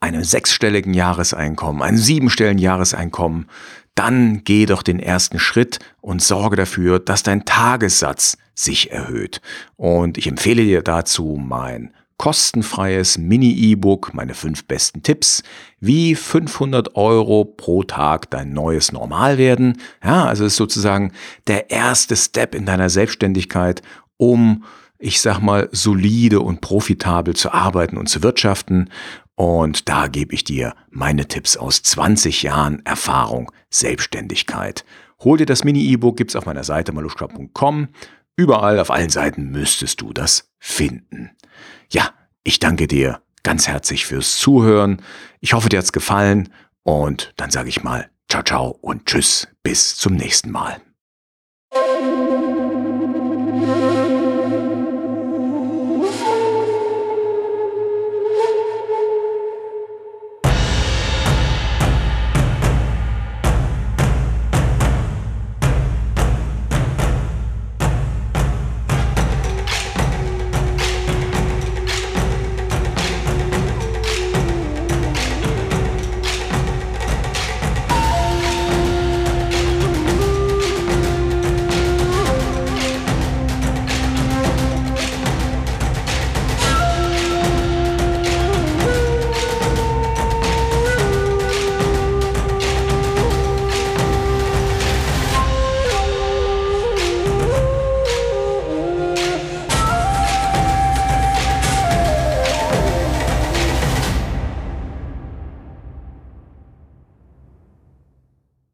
[0.00, 3.48] einem sechsstelligen Jahreseinkommen, einem siebenstelligen Jahreseinkommen,
[3.94, 9.40] dann geh doch den ersten Schritt und sorge dafür, dass dein Tagessatz sich erhöht.
[9.76, 15.42] Und ich empfehle dir dazu mein kostenfreies Mini-E-Book, meine fünf besten Tipps,
[15.80, 19.80] wie 500 Euro pro Tag dein neues Normal werden.
[20.02, 21.12] Ja, also ist sozusagen
[21.48, 23.82] der erste Step in deiner Selbstständigkeit,
[24.16, 24.64] um
[25.04, 28.88] ich sag mal, solide und profitabel zu arbeiten und zu wirtschaften.
[29.34, 34.84] Und da gebe ich dir meine Tipps aus 20 Jahren Erfahrung Selbstständigkeit.
[35.20, 37.88] Hol dir das Mini-E-Book, gibt's auf meiner Seite maluschka.com.
[38.36, 41.30] Überall auf allen Seiten müsstest du das finden.
[41.90, 42.10] Ja,
[42.42, 45.02] ich danke dir ganz herzlich fürs Zuhören.
[45.40, 46.48] Ich hoffe, dir hat's gefallen
[46.82, 50.80] und dann sage ich mal ciao ciao und tschüss bis zum nächsten Mal.